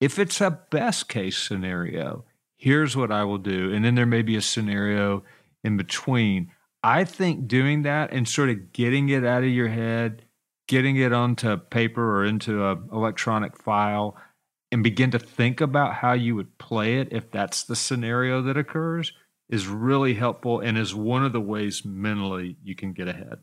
If 0.00 0.18
it's 0.18 0.40
a 0.40 0.58
best 0.70 1.08
case 1.08 1.36
scenario, 1.36 2.24
here's 2.56 2.96
what 2.96 3.12
I 3.12 3.24
will 3.24 3.38
do. 3.38 3.72
And 3.72 3.84
then 3.84 3.94
there 3.94 4.06
may 4.06 4.22
be 4.22 4.36
a 4.36 4.40
scenario 4.40 5.22
in 5.62 5.76
between. 5.76 6.52
I 6.82 7.04
think 7.04 7.46
doing 7.46 7.82
that 7.82 8.12
and 8.12 8.26
sort 8.26 8.48
of 8.48 8.72
getting 8.72 9.10
it 9.10 9.24
out 9.24 9.42
of 9.42 9.50
your 9.50 9.68
head 9.68 10.22
getting 10.70 10.94
it 10.94 11.12
onto 11.12 11.56
paper 11.56 12.18
or 12.18 12.24
into 12.24 12.64
an 12.64 12.88
electronic 12.92 13.60
file 13.60 14.16
and 14.70 14.84
begin 14.84 15.10
to 15.10 15.18
think 15.18 15.60
about 15.60 15.94
how 15.94 16.12
you 16.12 16.36
would 16.36 16.58
play 16.58 16.98
it 16.98 17.08
if 17.10 17.28
that's 17.32 17.64
the 17.64 17.74
scenario 17.74 18.40
that 18.40 18.56
occurs 18.56 19.12
is 19.48 19.66
really 19.66 20.14
helpful 20.14 20.60
and 20.60 20.78
is 20.78 20.94
one 20.94 21.24
of 21.24 21.32
the 21.32 21.40
ways 21.40 21.84
mentally 21.84 22.56
you 22.62 22.76
can 22.76 22.92
get 22.92 23.08
ahead. 23.08 23.38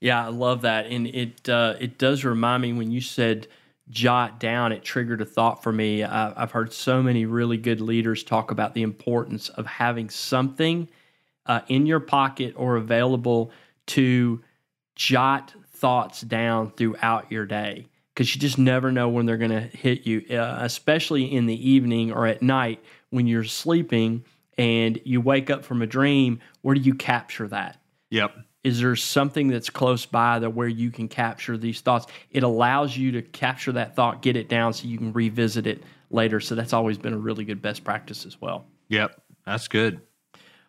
Yeah, 0.00 0.26
I 0.26 0.30
love 0.30 0.62
that, 0.62 0.86
and 0.86 1.06
it 1.06 1.48
uh, 1.48 1.76
it 1.78 1.96
does 1.96 2.24
remind 2.24 2.62
me 2.62 2.72
when 2.72 2.90
you 2.90 3.00
said 3.00 3.46
jot 3.88 4.40
down. 4.40 4.72
It 4.72 4.82
triggered 4.82 5.20
a 5.20 5.24
thought 5.24 5.62
for 5.62 5.70
me. 5.70 6.02
I, 6.02 6.42
I've 6.42 6.50
heard 6.50 6.72
so 6.72 7.04
many 7.04 7.24
really 7.24 7.56
good 7.56 7.80
leaders 7.80 8.24
talk 8.24 8.50
about 8.50 8.74
the 8.74 8.82
importance 8.82 9.48
of 9.48 9.64
having 9.64 10.10
something 10.10 10.88
uh, 11.46 11.60
in 11.68 11.86
your 11.86 12.00
pocket 12.00 12.54
or 12.56 12.74
available 12.74 13.52
to 13.86 14.42
jot 14.96 15.54
thoughts 15.74 16.20
down 16.20 16.70
throughout 16.70 17.30
your 17.30 17.46
day 17.46 17.86
because 18.14 18.34
you 18.34 18.40
just 18.40 18.58
never 18.58 18.92
know 18.92 19.08
when 19.08 19.26
they're 19.26 19.36
going 19.36 19.50
to 19.50 19.60
hit 19.60 20.06
you, 20.06 20.24
uh, 20.30 20.58
especially 20.60 21.32
in 21.32 21.46
the 21.46 21.70
evening 21.70 22.12
or 22.12 22.26
at 22.26 22.42
night 22.42 22.82
when 23.10 23.26
you're 23.26 23.44
sleeping 23.44 24.24
and 24.56 25.00
you 25.04 25.20
wake 25.20 25.50
up 25.50 25.64
from 25.64 25.82
a 25.82 25.86
dream. 25.86 26.40
Where 26.62 26.74
do 26.74 26.80
you 26.80 26.94
capture 26.94 27.48
that? 27.48 27.80
Yep. 28.10 28.36
Is 28.62 28.80
there 28.80 28.96
something 28.96 29.48
that's 29.48 29.68
close 29.68 30.06
by 30.06 30.38
that 30.38 30.50
where 30.50 30.68
you 30.68 30.90
can 30.90 31.08
capture 31.08 31.58
these 31.58 31.80
thoughts? 31.80 32.06
It 32.30 32.44
allows 32.44 32.96
you 32.96 33.12
to 33.12 33.22
capture 33.22 33.72
that 33.72 33.94
thought, 33.94 34.22
get 34.22 34.36
it 34.36 34.48
down 34.48 34.72
so 34.72 34.86
you 34.86 34.96
can 34.96 35.12
revisit 35.12 35.66
it 35.66 35.82
later. 36.10 36.40
So 36.40 36.54
that's 36.54 36.72
always 36.72 36.96
been 36.96 37.12
a 37.12 37.18
really 37.18 37.44
good 37.44 37.60
best 37.60 37.84
practice 37.84 38.24
as 38.24 38.40
well. 38.40 38.64
Yep. 38.88 39.20
That's 39.44 39.68
good. 39.68 40.00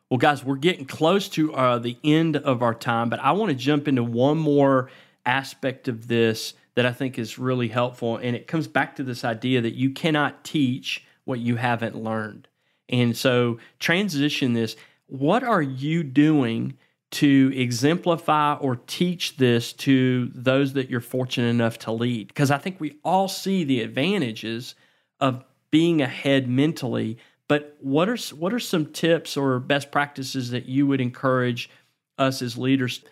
Well, 0.09 0.19
guys, 0.19 0.43
we're 0.43 0.55
getting 0.55 0.85
close 0.85 1.27
to 1.29 1.53
uh, 1.55 1.79
the 1.79 1.97
end 2.03 2.37
of 2.37 2.61
our 2.61 2.75
time, 2.75 3.09
but 3.09 3.19
I 3.19 3.31
want 3.31 3.49
to 3.49 3.55
jump 3.55 3.87
into 3.87 4.03
one 4.03 4.37
more 4.37 4.91
aspect 5.25 5.87
of 5.87 6.07
this 6.07 6.53
that 6.75 6.85
I 6.85 6.91
think 6.91 7.17
is 7.17 7.39
really 7.39 7.69
helpful. 7.69 8.17
And 8.17 8.35
it 8.35 8.45
comes 8.45 8.67
back 8.67 8.95
to 8.97 9.03
this 9.03 9.23
idea 9.23 9.61
that 9.61 9.73
you 9.73 9.89
cannot 9.89 10.43
teach 10.43 11.03
what 11.23 11.39
you 11.39 11.55
haven't 11.55 11.95
learned. 11.95 12.47
And 12.87 13.17
so, 13.17 13.57
transition 13.79 14.53
this 14.53 14.75
what 15.07 15.43
are 15.43 15.61
you 15.61 16.03
doing 16.03 16.77
to 17.11 17.51
exemplify 17.55 18.55
or 18.55 18.75
teach 18.75 19.37
this 19.37 19.73
to 19.73 20.29
those 20.33 20.73
that 20.73 20.89
you're 20.89 21.01
fortunate 21.01 21.49
enough 21.49 21.79
to 21.79 21.91
lead? 21.91 22.27
Because 22.27 22.51
I 22.51 22.57
think 22.57 22.79
we 22.79 22.97
all 23.03 23.27
see 23.27 23.63
the 23.63 23.81
advantages 23.81 24.75
of 25.19 25.43
being 25.71 26.01
ahead 26.01 26.47
mentally. 26.47 27.17
But 27.47 27.77
what 27.79 28.09
are 28.09 28.17
what 28.35 28.53
are 28.53 28.59
some 28.59 28.87
tips 28.87 29.37
or 29.37 29.59
best 29.59 29.91
practices 29.91 30.51
that 30.51 30.65
you 30.65 30.87
would 30.87 31.01
encourage 31.01 31.69
us 32.17 32.41
as 32.41 32.57
leaders 32.57 33.03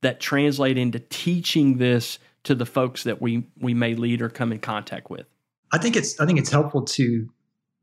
that 0.00 0.20
translate 0.20 0.78
into 0.78 0.98
teaching 0.98 1.78
this 1.78 2.18
to 2.44 2.54
the 2.54 2.66
folks 2.66 3.04
that 3.04 3.20
we 3.20 3.46
we 3.60 3.74
may 3.74 3.94
lead 3.94 4.22
or 4.22 4.28
come 4.28 4.52
in 4.52 4.60
contact 4.60 5.10
with? 5.10 5.26
I 5.72 5.78
think 5.78 5.96
it's 5.96 6.18
I 6.20 6.26
think 6.26 6.38
it's 6.38 6.50
helpful 6.50 6.82
to 6.82 7.28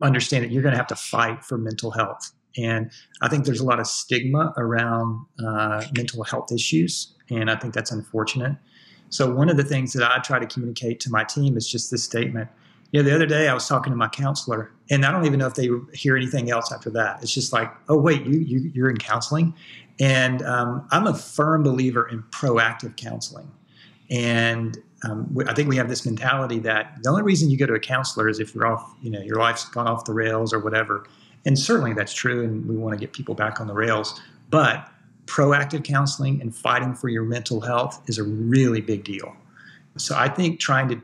understand 0.01 0.45
that 0.45 0.51
you're 0.51 0.63
going 0.63 0.73
to 0.73 0.77
have 0.77 0.87
to 0.87 0.95
fight 0.95 1.43
for 1.43 1.57
mental 1.57 1.91
health, 1.91 2.31
and 2.57 2.91
I 3.21 3.27
think 3.29 3.45
there's 3.45 3.59
a 3.59 3.65
lot 3.65 3.79
of 3.79 3.85
stigma 3.85 4.53
around 4.57 5.25
uh, 5.45 5.85
mental 5.95 6.23
health 6.23 6.51
issues, 6.51 7.13
and 7.29 7.51
I 7.51 7.55
think 7.55 7.73
that's 7.73 7.91
unfortunate. 7.91 8.57
So 9.09 9.31
one 9.31 9.49
of 9.49 9.57
the 9.57 9.63
things 9.63 9.93
that 9.93 10.09
I 10.09 10.19
try 10.19 10.39
to 10.39 10.45
communicate 10.45 10.99
to 11.01 11.09
my 11.09 11.23
team 11.23 11.57
is 11.57 11.67
just 11.67 11.91
this 11.91 12.03
statement. 12.03 12.49
You 12.91 13.03
know, 13.03 13.09
the 13.09 13.15
other 13.15 13.25
day 13.25 13.47
I 13.47 13.53
was 13.53 13.67
talking 13.67 13.91
to 13.91 13.97
my 13.97 14.07
counselor, 14.07 14.71
and 14.89 15.05
I 15.05 15.11
don't 15.11 15.25
even 15.25 15.39
know 15.39 15.47
if 15.47 15.53
they 15.53 15.69
hear 15.93 16.15
anything 16.17 16.49
else 16.49 16.71
after 16.71 16.89
that. 16.91 17.21
It's 17.21 17.33
just 17.33 17.53
like, 17.53 17.71
oh 17.87 17.97
wait, 17.97 18.25
you 18.25 18.39
you 18.39 18.71
you're 18.73 18.89
in 18.89 18.97
counseling, 18.97 19.53
and 19.99 20.41
um, 20.43 20.87
I'm 20.91 21.05
a 21.05 21.13
firm 21.13 21.63
believer 21.63 22.07
in 22.07 22.23
proactive 22.23 22.95
counseling. 22.95 23.51
And 24.09 24.75
um, 25.03 25.37
I 25.47 25.53
think 25.53 25.69
we 25.69 25.77
have 25.77 25.87
this 25.87 26.03
mentality 26.03 26.57
that 26.59 26.97
the 27.03 27.09
only 27.09 27.21
reason 27.21 27.51
you 27.51 27.57
go 27.57 27.67
to 27.67 27.73
a 27.73 27.79
counselor 27.79 28.27
is 28.27 28.39
if 28.39 28.55
you're 28.55 28.65
off, 28.65 28.95
you 29.01 29.11
know, 29.11 29.21
your 29.21 29.37
life's 29.37 29.65
gone 29.65 29.87
off 29.87 30.05
the 30.05 30.13
rails 30.13 30.51
or 30.51 30.59
whatever. 30.59 31.05
And 31.45 31.57
certainly 31.57 31.93
that's 31.93 32.13
true, 32.13 32.43
and 32.43 32.67
we 32.67 32.75
want 32.75 32.93
to 32.93 32.99
get 32.99 33.13
people 33.13 33.35
back 33.35 33.61
on 33.61 33.67
the 33.67 33.73
rails. 33.73 34.19
But 34.49 34.89
proactive 35.27 35.83
counseling 35.83 36.41
and 36.41 36.55
fighting 36.55 36.95
for 36.95 37.07
your 37.07 37.23
mental 37.23 37.61
health 37.61 38.01
is 38.07 38.17
a 38.17 38.23
really 38.23 38.81
big 38.81 39.03
deal. 39.03 39.35
So 39.97 40.15
I 40.17 40.27
think 40.27 40.59
trying 40.59 40.89
to 40.89 41.01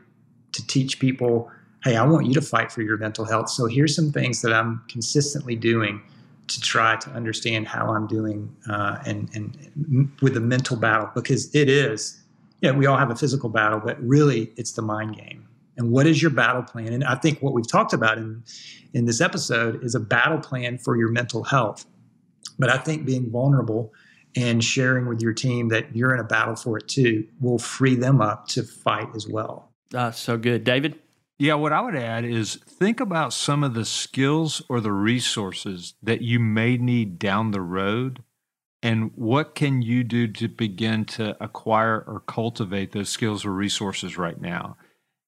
to 0.52 0.66
teach 0.66 0.98
people, 0.98 1.50
hey, 1.86 1.94
I 1.94 2.04
want 2.04 2.26
you 2.26 2.34
to 2.34 2.42
fight 2.42 2.72
for 2.72 2.82
your 2.82 2.98
mental 2.98 3.24
health. 3.24 3.48
So 3.48 3.66
here's 3.66 3.94
some 3.94 4.10
things 4.10 4.42
that 4.42 4.52
I'm 4.52 4.82
consistently 4.88 5.54
doing 5.54 6.02
to 6.48 6.60
try 6.60 6.96
to 6.96 7.10
understand 7.10 7.68
how 7.68 7.94
I'm 7.94 8.08
doing 8.08 8.52
uh, 8.68 8.98
and, 9.06 9.30
and 9.34 10.10
with 10.20 10.34
the 10.34 10.40
mental 10.40 10.76
battle 10.76 11.08
because 11.14 11.54
it 11.54 11.68
is, 11.68 12.20
yeah, 12.60 12.72
we 12.72 12.86
all 12.86 12.96
have 12.96 13.10
a 13.10 13.14
physical 13.14 13.48
battle, 13.48 13.78
but 13.78 14.02
really 14.02 14.52
it's 14.56 14.72
the 14.72 14.82
mind 14.82 15.16
game. 15.16 15.46
And 15.76 15.92
what 15.92 16.08
is 16.08 16.20
your 16.20 16.32
battle 16.32 16.64
plan? 16.64 16.92
And 16.92 17.04
I 17.04 17.14
think 17.14 17.40
what 17.40 17.52
we've 17.52 17.70
talked 17.70 17.92
about 17.92 18.18
in, 18.18 18.42
in 18.92 19.04
this 19.04 19.20
episode 19.20 19.84
is 19.84 19.94
a 19.94 20.00
battle 20.00 20.38
plan 20.38 20.78
for 20.78 20.96
your 20.96 21.10
mental 21.10 21.44
health. 21.44 21.86
But 22.58 22.68
I 22.68 22.78
think 22.78 23.06
being 23.06 23.30
vulnerable 23.30 23.92
and 24.34 24.64
sharing 24.64 25.06
with 25.06 25.20
your 25.20 25.32
team 25.32 25.68
that 25.68 25.94
you're 25.94 26.12
in 26.12 26.18
a 26.18 26.24
battle 26.24 26.56
for 26.56 26.78
it 26.78 26.88
too 26.88 27.28
will 27.40 27.58
free 27.58 27.94
them 27.94 28.20
up 28.20 28.48
to 28.48 28.64
fight 28.64 29.08
as 29.14 29.28
well. 29.28 29.70
Uh, 29.94 30.10
so 30.10 30.36
good. 30.36 30.64
David? 30.64 30.98
Yeah, 31.38 31.54
what 31.54 31.72
I 31.72 31.82
would 31.82 31.96
add 31.96 32.24
is 32.24 32.56
think 32.56 33.00
about 33.00 33.32
some 33.32 33.62
of 33.62 33.74
the 33.74 33.84
skills 33.84 34.62
or 34.68 34.80
the 34.80 34.92
resources 34.92 35.94
that 36.02 36.22
you 36.22 36.40
may 36.40 36.78
need 36.78 37.18
down 37.18 37.50
the 37.50 37.60
road 37.60 38.22
and 38.82 39.10
what 39.16 39.54
can 39.54 39.82
you 39.82 40.04
do 40.04 40.28
to 40.28 40.48
begin 40.48 41.04
to 41.06 41.36
acquire 41.42 42.04
or 42.06 42.20
cultivate 42.20 42.92
those 42.92 43.08
skills 43.08 43.44
or 43.44 43.52
resources 43.52 44.16
right 44.16 44.40
now? 44.40 44.76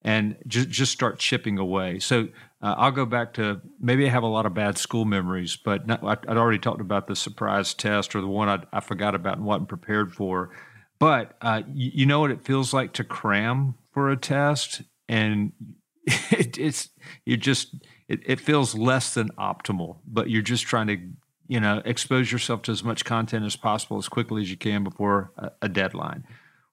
And 0.02 0.36
just 0.46 0.68
just 0.68 0.92
start 0.92 1.18
chipping 1.18 1.58
away. 1.58 1.98
So 1.98 2.28
uh, 2.60 2.74
i'll 2.78 2.90
go 2.90 3.06
back 3.06 3.34
to 3.34 3.60
maybe 3.80 4.06
i 4.06 4.10
have 4.10 4.22
a 4.22 4.28
lot 4.28 4.46
of 4.46 4.54
bad 4.54 4.76
school 4.76 5.04
memories 5.04 5.56
but 5.56 5.86
not, 5.86 6.02
i'd 6.02 6.36
already 6.36 6.58
talked 6.58 6.80
about 6.80 7.06
the 7.06 7.14
surprise 7.14 7.72
test 7.72 8.16
or 8.16 8.20
the 8.20 8.26
one 8.26 8.48
I, 8.48 8.62
I 8.72 8.80
forgot 8.80 9.14
about 9.14 9.36
and 9.36 9.46
wasn't 9.46 9.68
prepared 9.68 10.12
for. 10.12 10.50
But 10.98 11.36
uh, 11.40 11.62
you, 11.72 11.90
you, 11.94 12.06
know 12.06 12.18
what 12.18 12.32
it 12.32 12.44
feels 12.44 12.74
like 12.74 12.92
to 12.94 13.04
cram 13.04 13.76
for 13.92 14.10
a 14.10 14.16
test? 14.16 14.82
And 15.08 15.52
it, 16.30 16.58
it's 16.58 16.90
you 17.24 17.36
just 17.36 17.74
it, 18.08 18.20
it 18.24 18.40
feels 18.40 18.74
less 18.74 19.14
than 19.14 19.28
optimal 19.38 19.96
but 20.06 20.30
you're 20.30 20.42
just 20.42 20.64
trying 20.64 20.86
to 20.86 20.98
you 21.48 21.58
know, 21.58 21.82
expose 21.84 22.30
yourself 22.30 22.62
to 22.62 22.72
as 22.72 22.84
much 22.84 23.04
content 23.04 23.44
as 23.44 23.56
possible 23.56 23.96
as 23.96 24.08
quickly 24.08 24.42
as 24.42 24.50
you 24.50 24.56
can 24.56 24.84
before 24.84 25.32
a, 25.38 25.50
a 25.62 25.68
deadline. 25.68 26.24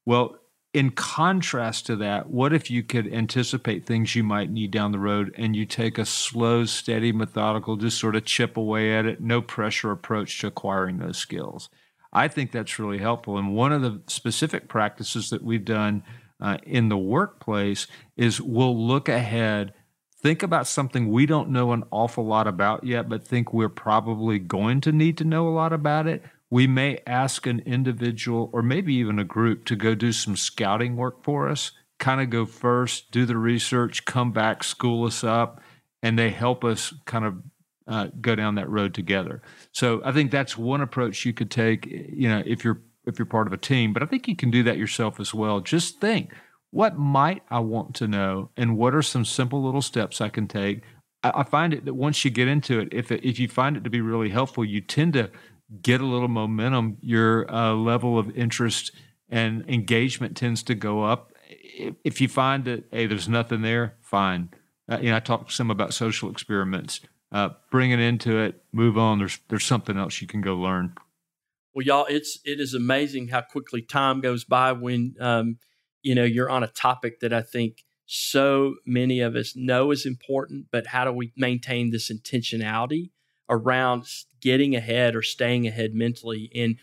Well, 0.06 0.38
in 0.74 0.91
contrast 0.91 1.86
to 1.86 1.95
that, 1.95 2.30
what 2.30 2.52
if 2.52 2.69
you 2.69 2.84
could 2.84 3.12
anticipate 3.12 3.86
things 3.86 4.13
you 4.13 4.24
might 4.24 4.52
need 4.52 4.71
down 4.71 4.91
the 4.91 5.00
road 5.00 5.34
and 5.38 5.56
you 5.56 5.65
take 5.65 5.98
a 5.98 6.06
slow, 6.06 6.65
steady, 6.65 7.13
methodical, 7.13 7.78
just 7.78 7.98
sort 7.98 8.17
of 8.17 8.26
chip 8.26 8.58
away 8.58 8.93
at 8.93 9.06
it, 9.06 9.21
no 9.21 9.41
pressure 9.41 9.91
approach 9.91 10.38
to 10.41 10.48
acquiring 10.48 10.98
those 10.98 11.17
skills? 11.17 11.69
I 12.12 12.28
think 12.28 12.52
that's 12.52 12.78
really 12.78 12.98
helpful. 12.98 13.38
And 13.38 13.56
one 13.56 13.71
of 13.71 13.82
the 13.82 14.02
specific 14.08 14.67
practices 14.67 15.30
that 15.30 15.43
we've 15.43 15.65
done 15.65 16.04
uh, 16.45 16.58
in 16.63 16.89
the 16.89 16.97
workplace 16.97 17.88
is 18.15 18.39
we'll 18.39 18.88
look 18.88 19.10
ahead 19.10 19.73
think 20.25 20.41
about 20.41 20.65
something 20.65 21.12
we 21.12 21.27
don't 21.27 21.51
know 21.51 21.71
an 21.71 21.84
awful 21.91 22.25
lot 22.25 22.47
about 22.47 22.84
yet, 22.84 23.08
but 23.08 23.23
think 23.23 23.53
we're 23.53 23.69
probably 23.69 24.39
going 24.39 24.81
to 24.81 24.91
need 24.91 25.15
to 25.19 25.23
know 25.23 25.47
a 25.47 25.53
lot 25.53 25.71
about 25.71 26.08
it, 26.08 26.23
we 26.49 26.65
may 26.65 26.97
ask 27.05 27.45
an 27.45 27.60
individual 27.60 28.49
or 28.51 28.63
maybe 28.63 28.95
even 28.95 29.19
a 29.19 29.23
group 29.23 29.65
to 29.65 29.75
go 29.75 29.93
do 29.93 30.12
some 30.12 30.36
scouting 30.36 30.95
work 30.95 31.23
for 31.23 31.47
us, 31.47 31.73
kind 31.99 32.21
of 32.21 32.31
go 32.31 32.43
first, 32.43 33.12
do 33.12 33.27
the 33.27 33.38
research, 33.38 34.03
come 34.05 34.31
back, 34.31 34.63
school 34.63 35.05
us 35.05 35.23
up, 35.23 35.62
and 36.01 36.17
they 36.17 36.31
help 36.31 36.63
us 36.63 36.91
kind 37.05 37.25
of 37.25 37.36
uh, 37.88 38.08
go 38.19 38.34
down 38.34 38.55
that 38.55 38.67
road 38.67 38.95
together. 38.95 39.43
So 39.73 40.01
I 40.03 40.12
think 40.12 40.31
that's 40.31 40.58
one 40.58 40.81
approach 40.81 41.23
you 41.23 41.34
could 41.34 41.51
take, 41.51 41.86
you 41.86 42.27
know, 42.27 42.41
if 42.47 42.63
you're 42.63 42.81
if 43.08 43.20
you're 43.20 43.26
part 43.26 43.48
of 43.48 43.54
a 43.54 43.58
team, 43.58 43.94
but 43.94 44.04
I 44.04 44.06
think 44.06 44.28
you 44.28 44.36
can 44.36 44.52
do 44.52 44.63
that 44.63 44.78
yourself 44.78 45.20
as 45.20 45.34
well. 45.34 45.60
Just 45.60 46.00
think, 46.00 46.34
what 46.72 46.98
might 46.98 47.44
I 47.50 47.60
want 47.60 47.96
to 47.96 48.08
know, 48.08 48.50
and 48.58 48.78
what 48.78 48.96
are 48.96 49.02
some 49.02 49.26
simple 49.26 49.63
little 49.63 49.82
steps 49.82 50.22
I 50.22 50.30
can 50.30 50.48
take? 50.48 50.82
I, 51.24 51.32
I 51.36 51.44
find 51.44 51.74
it 51.74 51.86
that 51.86 51.94
once 51.94 52.24
you 52.24 52.32
get 52.32 52.48
into 52.48 52.80
it, 52.80 52.89
if 52.91 53.12
it, 53.12 53.24
if 53.24 53.39
you 53.39 53.48
find 53.48 53.78
it 53.78 53.84
to 53.84 53.89
be 53.89 54.02
really 54.02 54.30
helpful, 54.30 54.65
you 54.65 54.82
tend 54.82 55.13
to 55.13 55.32
get 55.82 56.02
a 56.02 56.06
little 56.06 56.28
momentum. 56.28 56.98
Your 57.02 57.52
uh, 57.52 57.74
level 57.74 58.20
of 58.20 58.36
interest 58.38 58.91
and 59.30 59.63
engagement 59.68 60.38
tends 60.38 60.63
to 60.63 60.76
go 60.76 61.04
up. 61.04 61.32
If 62.04 62.22
you 62.22 62.28
find 62.28 62.65
that 62.65 62.86
hey, 62.91 63.08
there's 63.08 63.30
nothing 63.30 63.62
there, 63.62 63.96
fine. 64.02 64.50
Uh, 64.88 65.00
you 65.02 65.10
know, 65.10 65.18
I 65.18 65.20
talked 65.20 65.52
some 65.52 65.72
about 65.72 65.94
social 65.94 66.30
experiments. 66.30 67.02
Uh, 67.32 67.50
bring 67.72 67.91
it 67.91 68.00
into 68.00 68.38
it, 68.38 68.63
move 68.72 68.98
on. 68.98 69.20
There's 69.20 69.39
there's 69.50 69.65
something 69.65 69.98
else 69.98 70.22
you 70.22 70.28
can 70.28 70.41
go 70.41 70.56
learn. 70.56 70.96
Well, 71.76 71.86
y'all, 71.86 72.06
it's 72.10 72.40
it 72.46 72.62
is 72.62 72.74
amazing 72.74 73.28
how 73.28 73.42
quickly 73.42 73.82
time 73.82 74.22
goes 74.22 74.46
by 74.46 74.72
when 74.72 75.16
um, 75.20 75.58
you 76.06 76.14
know, 76.14 76.24
you're 76.24 76.50
on 76.50 76.64
a 76.64 76.68
topic 76.68 77.20
that 77.20 77.34
I 77.34 77.42
think 77.42 77.84
so 78.06 78.76
many 78.86 79.20
of 79.20 79.36
us 79.36 79.56
know 79.56 79.90
is 79.90 80.06
important, 80.06 80.68
but 80.72 80.88
how 80.88 81.04
do 81.04 81.12
we 81.12 81.34
maintain 81.36 81.90
this 81.90 82.12
intentionality 82.12 83.10
around 83.50 84.06
getting 84.40 84.76
ahead 84.76 85.16
or 85.16 85.24
staying 85.24 85.66
ahead 85.66 85.96
mentally? 85.96 86.52
And 86.56 86.78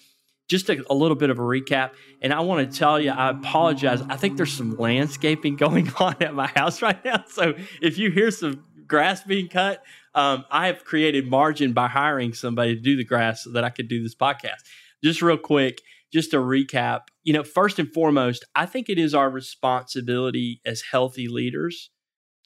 just 0.48 0.68
a, 0.68 0.84
a, 0.90 0.94
little 0.94 1.16
bit 1.16 1.30
of 1.30 1.38
a 1.38 1.42
recap. 1.42 1.92
And 2.20 2.34
I 2.34 2.40
want 2.40 2.68
to 2.68 2.76
tell 2.76 3.00
you, 3.00 3.12
I 3.12 3.30
apologize. 3.30 4.02
I 4.02 4.16
think 4.16 4.36
there's 4.36 4.52
some 4.52 4.76
landscaping 4.76 5.54
going 5.66 5.90
on 6.00 6.16
at 6.20 6.34
my 6.34 6.48
house 6.48 6.82
right 6.82 7.02
now. 7.04 7.24
So 7.28 7.54
if 7.80 7.96
you 7.96 8.10
hear 8.10 8.32
some 8.32 8.64
grass 8.88 9.22
being 9.22 9.48
cut, 9.48 9.84
um, 10.16 10.44
I 10.50 10.66
have 10.66 10.84
created 10.84 11.28
margin 11.28 11.72
by 11.72 11.86
hiring 11.86 12.34
somebody 12.34 12.74
to 12.74 12.80
do 12.80 12.96
the 12.96 13.04
grass 13.04 13.44
so 13.44 13.50
that 13.52 13.62
I 13.62 13.70
could 13.70 13.86
do 13.86 14.02
this 14.02 14.16
podcast. 14.16 14.62
Just 15.02 15.22
real 15.22 15.36
quick, 15.38 15.80
just 16.12 16.30
to 16.32 16.38
recap, 16.38 17.02
you 17.24 17.32
know, 17.32 17.42
first 17.42 17.78
and 17.78 17.92
foremost, 17.92 18.44
I 18.54 18.66
think 18.66 18.88
it 18.88 18.98
is 18.98 19.14
our 19.14 19.30
responsibility 19.30 20.60
as 20.64 20.82
healthy 20.82 21.28
leaders 21.28 21.90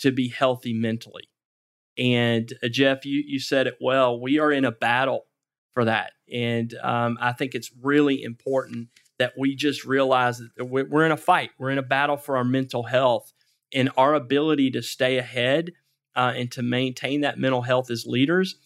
to 0.00 0.12
be 0.12 0.28
healthy 0.28 0.72
mentally. 0.72 1.24
And 1.98 2.52
uh, 2.62 2.68
Jeff, 2.68 3.04
you 3.06 3.22
you 3.26 3.38
said 3.40 3.66
it 3.66 3.76
well. 3.80 4.20
We 4.20 4.38
are 4.38 4.52
in 4.52 4.64
a 4.64 4.72
battle 4.72 5.26
for 5.74 5.84
that, 5.86 6.12
and 6.32 6.74
um, 6.82 7.18
I 7.20 7.32
think 7.32 7.54
it's 7.54 7.70
really 7.82 8.22
important 8.22 8.88
that 9.18 9.32
we 9.38 9.54
just 9.54 9.84
realize 9.84 10.38
that 10.56 10.64
we're 10.66 11.06
in 11.06 11.12
a 11.12 11.16
fight. 11.16 11.50
We're 11.58 11.70
in 11.70 11.78
a 11.78 11.82
battle 11.82 12.18
for 12.18 12.36
our 12.36 12.44
mental 12.44 12.82
health 12.82 13.32
and 13.72 13.90
our 13.96 14.14
ability 14.14 14.70
to 14.72 14.82
stay 14.82 15.16
ahead 15.16 15.72
uh, 16.14 16.32
and 16.36 16.52
to 16.52 16.62
maintain 16.62 17.22
that 17.22 17.38
mental 17.38 17.62
health 17.62 17.90
as 17.90 18.04
leaders 18.06 18.56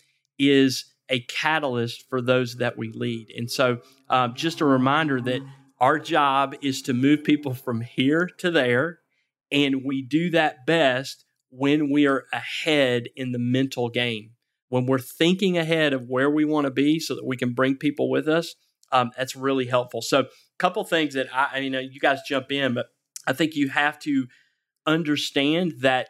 is 0.41 0.87
a 1.11 1.21
catalyst 1.21 2.09
for 2.09 2.23
those 2.23 2.57
that 2.57 2.79
we 2.79 2.91
lead. 2.93 3.31
And 3.37 3.51
so, 3.51 3.81
uh, 4.09 4.29
just 4.29 4.61
a 4.61 4.65
reminder 4.65 5.21
that 5.21 5.43
our 5.81 5.99
job 5.99 6.55
is 6.63 6.83
to 6.83 6.95
move 6.95 7.25
people 7.25 7.53
from 7.53 7.81
here 7.81 8.31
to 8.39 8.51
there, 8.51 9.01
and 9.51 9.85
we 9.85 10.03
do 10.03 10.31
that 10.31 10.65
best 10.67 11.25
when 11.51 11.91
we 11.91 12.07
are 12.07 12.25
ahead 12.33 13.09
in 13.17 13.33
the 13.33 13.39
mental 13.39 13.89
game. 13.89 14.31
When 14.69 14.87
we're 14.87 15.01
thinking 15.01 15.59
ahead 15.59 15.93
of 15.93 16.09
where 16.09 16.31
we 16.31 16.45
want 16.45 16.67
to 16.67 16.71
be 16.71 17.01
so 17.01 17.17
that 17.17 17.27
we 17.27 17.37
can 17.37 17.55
bring 17.55 17.77
people 17.77 18.09
with 18.09 18.29
us, 18.29 18.55
um, 18.93 19.11
that's 19.17 19.35
really 19.35 19.67
helpful. 19.67 20.01
So, 20.01 20.21
a 20.21 20.27
couple 20.59 20.85
things 20.85 21.15
that 21.15 21.27
I, 21.35 21.49
I 21.55 21.61
mean, 21.61 21.73
you 21.93 22.01
guys 22.01 22.21
jump 22.27 22.53
in, 22.53 22.75
but 22.75 22.87
I 23.27 23.33
think 23.33 23.57
you 23.57 23.69
have 23.71 23.99
to 24.01 24.27
understand 24.87 25.75
that 25.81 26.09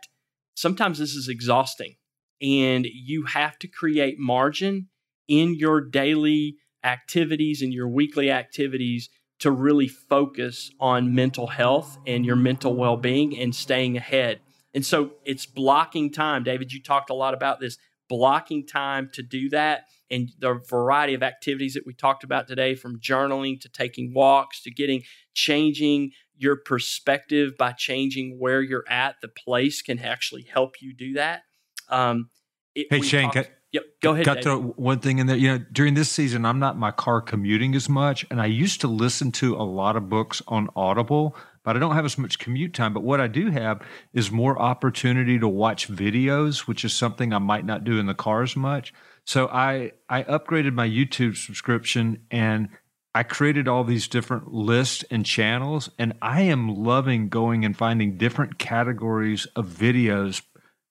sometimes 0.55 0.99
this 0.99 1.15
is 1.15 1.29
exhausting 1.29 1.97
and 2.41 2.87
you 2.87 3.25
have 3.25 3.59
to 3.59 3.69
create 3.69 4.19
margin 4.19 4.89
in 5.31 5.55
your 5.55 5.81
daily 5.81 6.57
activities 6.85 7.62
and 7.62 7.73
your 7.73 7.88
weekly 7.88 8.31
activities 8.31 9.09
to 9.38 9.51
really 9.51 9.88
focus 9.88 10.71
on 10.81 11.14
mental 11.14 11.47
health 11.47 11.97
and 12.07 12.27
your 12.27 12.37
mental 12.37 12.75
well 12.75 12.99
being 12.99 13.38
and 13.38 13.55
staying 13.55 13.97
ahead. 13.97 14.40
And 14.75 14.85
so 14.85 15.12
it's 15.25 15.47
blocking 15.47 16.12
time. 16.12 16.43
David, 16.43 16.73
you 16.73 16.83
talked 16.83 17.09
a 17.09 17.14
lot 17.14 17.33
about 17.33 17.61
this 17.61 17.79
blocking 18.09 18.66
time 18.66 19.09
to 19.14 19.23
do 19.23 19.49
that 19.51 19.85
and 20.11 20.31
the 20.40 20.61
variety 20.69 21.14
of 21.14 21.23
activities 21.23 21.75
that 21.75 21.87
we 21.87 21.95
talked 21.95 22.25
about 22.25 22.49
today 22.49 22.75
from 22.75 22.99
journaling 22.99 23.61
to 23.61 23.69
taking 23.69 24.12
walks 24.12 24.61
to 24.62 24.71
getting 24.71 25.05
changing 25.33 26.11
your 26.37 26.57
perspective 26.57 27.53
by 27.57 27.71
changing 27.71 28.37
where 28.40 28.62
you're 28.62 28.85
at 28.88 29.14
the 29.23 29.29
place 29.29 29.81
can 29.81 30.01
actually 30.01 30.43
help 30.43 30.83
you 30.83 30.93
do 30.93 31.12
that 31.12 31.43
um, 31.88 32.31
it, 32.75 32.88
hey 32.90 33.01
shane 33.01 33.31
talked, 33.31 33.53
Yep. 33.73 33.85
Go 34.03 34.13
ahead. 34.13 34.25
Got 34.25 34.43
to 34.43 34.57
one 34.59 34.99
thing 34.99 35.19
in 35.19 35.27
there. 35.27 35.37
You 35.37 35.59
know, 35.59 35.65
during 35.71 35.95
this 35.95 36.11
season, 36.11 36.45
I'm 36.45 36.59
not 36.59 36.75
in 36.75 36.81
my 36.81 36.91
car 36.91 37.21
commuting 37.21 37.75
as 37.75 37.89
much, 37.89 38.27
and 38.31 38.41
I 38.41 38.47
used 38.47 38.81
to 38.81 38.89
listen 38.89 39.31
to 39.33 39.55
a 39.55 39.63
lot 39.63 39.97
of 39.97 40.09
books 40.09 40.43
on 40.49 40.69
Audible, 40.75 41.37
but 41.63 41.77
I 41.77 41.79
don't 41.79 41.95
have 41.95 42.05
as 42.05 42.19
much 42.19 42.41
commute 42.41 42.75
time. 42.75 42.93
But 42.93 43.05
what 43.05 43.21
I 43.21 43.29
do 43.29 43.51
have 43.51 43.81
is 44.13 44.31
more 44.31 44.61
opportunity 44.61 45.39
to 45.39 45.47
watch 45.49 45.89
videos, 45.89 46.61
which 46.61 46.85
is 46.85 46.93
something 46.93 47.33
I 47.33 47.39
might 47.39 47.65
not 47.65 47.85
do 47.85 47.99
in 47.99 48.07
the 48.07 48.15
car 48.15 48.43
as 48.43 48.57
much. 48.57 48.93
So 49.25 49.47
I 49.49 49.93
I 50.09 50.25
upgraded 50.25 50.73
my 50.73 50.89
YouTube 50.89 51.37
subscription 51.37 52.25
and 52.31 52.71
I 53.15 53.23
created 53.23 53.69
all 53.69 53.85
these 53.85 54.09
different 54.09 54.53
lists 54.53 55.05
and 55.11 55.27
channels, 55.27 55.91
and 55.99 56.15
I 56.23 56.43
am 56.43 56.69
loving 56.69 57.29
going 57.29 57.65
and 57.65 57.77
finding 57.77 58.17
different 58.17 58.59
categories 58.59 59.47
of 59.55 59.67
videos, 59.67 60.43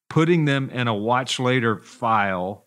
putting 0.09 0.45
them 0.45 0.69
in 0.69 0.87
a 0.87 0.93
watch 0.93 1.39
later 1.39 1.77
file 1.77 2.65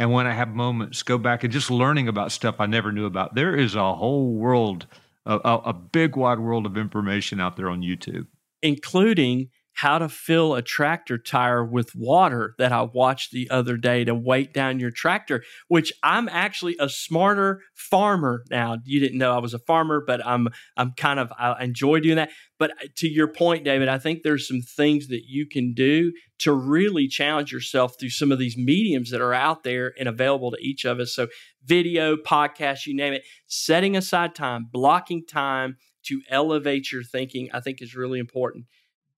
and 0.00 0.10
when 0.10 0.26
I 0.26 0.32
have 0.32 0.48
moments, 0.48 1.02
go 1.02 1.18
back 1.18 1.44
and 1.44 1.52
just 1.52 1.70
learning 1.70 2.08
about 2.08 2.32
stuff 2.32 2.54
I 2.58 2.64
never 2.64 2.90
knew 2.90 3.04
about. 3.04 3.34
There 3.34 3.54
is 3.54 3.74
a 3.74 3.94
whole 3.94 4.32
world, 4.32 4.86
a, 5.26 5.36
a 5.36 5.74
big 5.74 6.16
wide 6.16 6.38
world 6.38 6.64
of 6.64 6.78
information 6.78 7.38
out 7.38 7.58
there 7.58 7.68
on 7.68 7.82
YouTube, 7.82 8.26
including 8.62 9.50
how 9.74 9.98
to 9.98 10.08
fill 10.08 10.54
a 10.54 10.62
tractor 10.62 11.16
tire 11.16 11.64
with 11.64 11.94
water 11.94 12.54
that 12.58 12.72
I 12.72 12.82
watched 12.82 13.30
the 13.30 13.48
other 13.50 13.76
day 13.76 14.04
to 14.04 14.14
weight 14.14 14.52
down 14.52 14.80
your 14.80 14.90
tractor, 14.90 15.42
which 15.68 15.92
I'm 16.02 16.28
actually 16.28 16.76
a 16.78 16.88
smarter 16.88 17.62
farmer 17.74 18.44
now. 18.50 18.78
You 18.84 19.00
didn't 19.00 19.18
know 19.18 19.32
I 19.32 19.38
was 19.38 19.54
a 19.54 19.58
farmer, 19.58 20.02
but 20.06 20.24
I'm 20.26 20.48
I'm 20.76 20.92
kind 20.96 21.18
of 21.18 21.32
I 21.38 21.64
enjoy 21.64 22.00
doing 22.00 22.16
that. 22.16 22.30
But 22.58 22.72
uh, 22.72 22.88
to 22.96 23.08
your 23.08 23.28
point, 23.28 23.64
David, 23.64 23.88
I 23.88 23.98
think 23.98 24.22
there's 24.22 24.46
some 24.46 24.60
things 24.60 25.08
that 25.08 25.22
you 25.26 25.46
can 25.46 25.72
do 25.72 26.12
to 26.40 26.52
really 26.52 27.08
challenge 27.08 27.52
yourself 27.52 27.94
through 27.98 28.10
some 28.10 28.32
of 28.32 28.38
these 28.38 28.56
mediums 28.56 29.10
that 29.10 29.20
are 29.20 29.34
out 29.34 29.62
there 29.62 29.94
and 29.98 30.08
available 30.08 30.50
to 30.50 30.58
each 30.60 30.84
of 30.84 30.98
us. 31.00 31.14
So 31.14 31.28
video, 31.64 32.16
podcast, 32.16 32.86
you 32.86 32.94
name 32.94 33.14
it, 33.14 33.22
setting 33.46 33.96
aside 33.96 34.34
time, 34.34 34.66
blocking 34.70 35.24
time 35.26 35.76
to 36.02 36.20
elevate 36.30 36.92
your 36.92 37.02
thinking, 37.02 37.48
I 37.52 37.60
think 37.60 37.80
is 37.80 37.94
really 37.94 38.18
important 38.18 38.66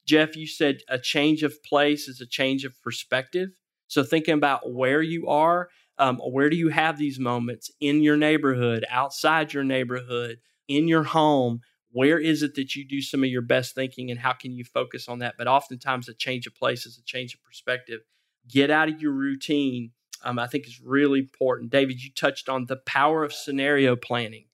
Jeff, 0.07 0.37
you 0.37 0.47
said 0.47 0.79
a 0.88 0.99
change 0.99 1.43
of 1.43 1.62
place 1.62 2.09
is 2.09 2.21
a 2.21 2.27
change 2.27 2.65
of 2.65 2.81
perspective. 2.83 3.51
So 3.87 4.03
thinking 4.03 4.35
about 4.35 4.73
where 4.73 5.03
you 5.03 5.29
are, 5.29 5.69
um, 5.99 6.19
where 6.19 6.51
do 6.51 6.57
you 6.57 6.69
have 6.69 6.99
these 6.99 7.21
moments 7.21 7.71
in 7.81 8.03
your 8.03 8.17
neighborhood, 8.17 8.85
outside 8.88 9.53
your 9.53 9.65
neighborhood, 9.65 10.38
in 10.67 10.88
your 10.88 11.05
home? 11.05 11.61
Where 11.91 12.19
is 12.19 12.43
it 12.43 12.55
that 12.55 12.75
you 12.75 12.87
do 12.87 13.03
some 13.03 13.23
of 13.23 13.29
your 13.29 13.43
best 13.43 13.75
thinking 13.75 14.11
and 14.11 14.19
how 14.19 14.33
can 14.33 14.53
you 14.53 14.65
focus 14.65 15.09
on 15.09 15.19
that? 15.19 15.35
But 15.37 15.47
oftentimes, 15.47 16.09
a 16.09 16.15
change 16.15 16.47
of 16.47 16.55
place 16.55 16.87
is 16.87 16.99
a 16.99 17.05
change 17.05 17.35
of 17.35 17.43
perspective. 17.43 18.01
Get 18.49 18.71
out 18.71 18.88
of 18.88 19.01
your 19.01 19.12
routine. 19.12 19.93
Um, 20.25 20.38
I 20.38 20.47
think 20.47 20.67
is 20.67 20.81
really 20.81 21.21
important. 21.21 21.71
David, 21.71 22.03
you 22.03 22.11
touched 22.12 22.49
on 22.49 22.67
the 22.67 22.77
power 22.77 23.25
of 23.25 23.33
scenario 23.33 23.95
planning. 23.97 24.47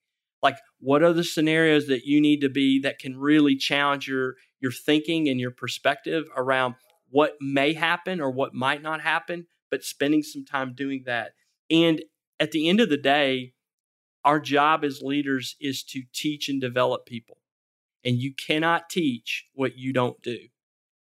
Like, 0.42 0.56
what 0.78 1.02
are 1.02 1.12
the 1.12 1.24
scenarios 1.24 1.86
that 1.88 2.04
you 2.04 2.20
need 2.20 2.40
to 2.40 2.48
be 2.48 2.80
that 2.80 2.98
can 2.98 3.16
really 3.18 3.56
challenge 3.56 4.08
your 4.08 4.34
your 4.60 4.72
thinking 4.72 5.28
and 5.28 5.38
your 5.38 5.50
perspective 5.50 6.24
around 6.36 6.74
what 7.10 7.34
may 7.40 7.72
happen 7.72 8.20
or 8.20 8.30
what 8.30 8.54
might 8.54 8.82
not 8.82 9.00
happen, 9.00 9.46
but 9.70 9.84
spending 9.84 10.22
some 10.22 10.44
time 10.44 10.74
doing 10.74 11.04
that. 11.06 11.32
And 11.70 12.02
at 12.40 12.52
the 12.52 12.68
end 12.68 12.80
of 12.80 12.88
the 12.88 12.96
day, 12.96 13.52
our 14.24 14.40
job 14.40 14.84
as 14.84 15.00
leaders 15.00 15.56
is 15.60 15.82
to 15.84 16.02
teach 16.12 16.48
and 16.48 16.60
develop 16.60 17.06
people. 17.06 17.38
And 18.04 18.16
you 18.16 18.32
cannot 18.34 18.90
teach 18.90 19.46
what 19.54 19.76
you 19.76 19.92
don't 19.92 20.20
do. 20.22 20.38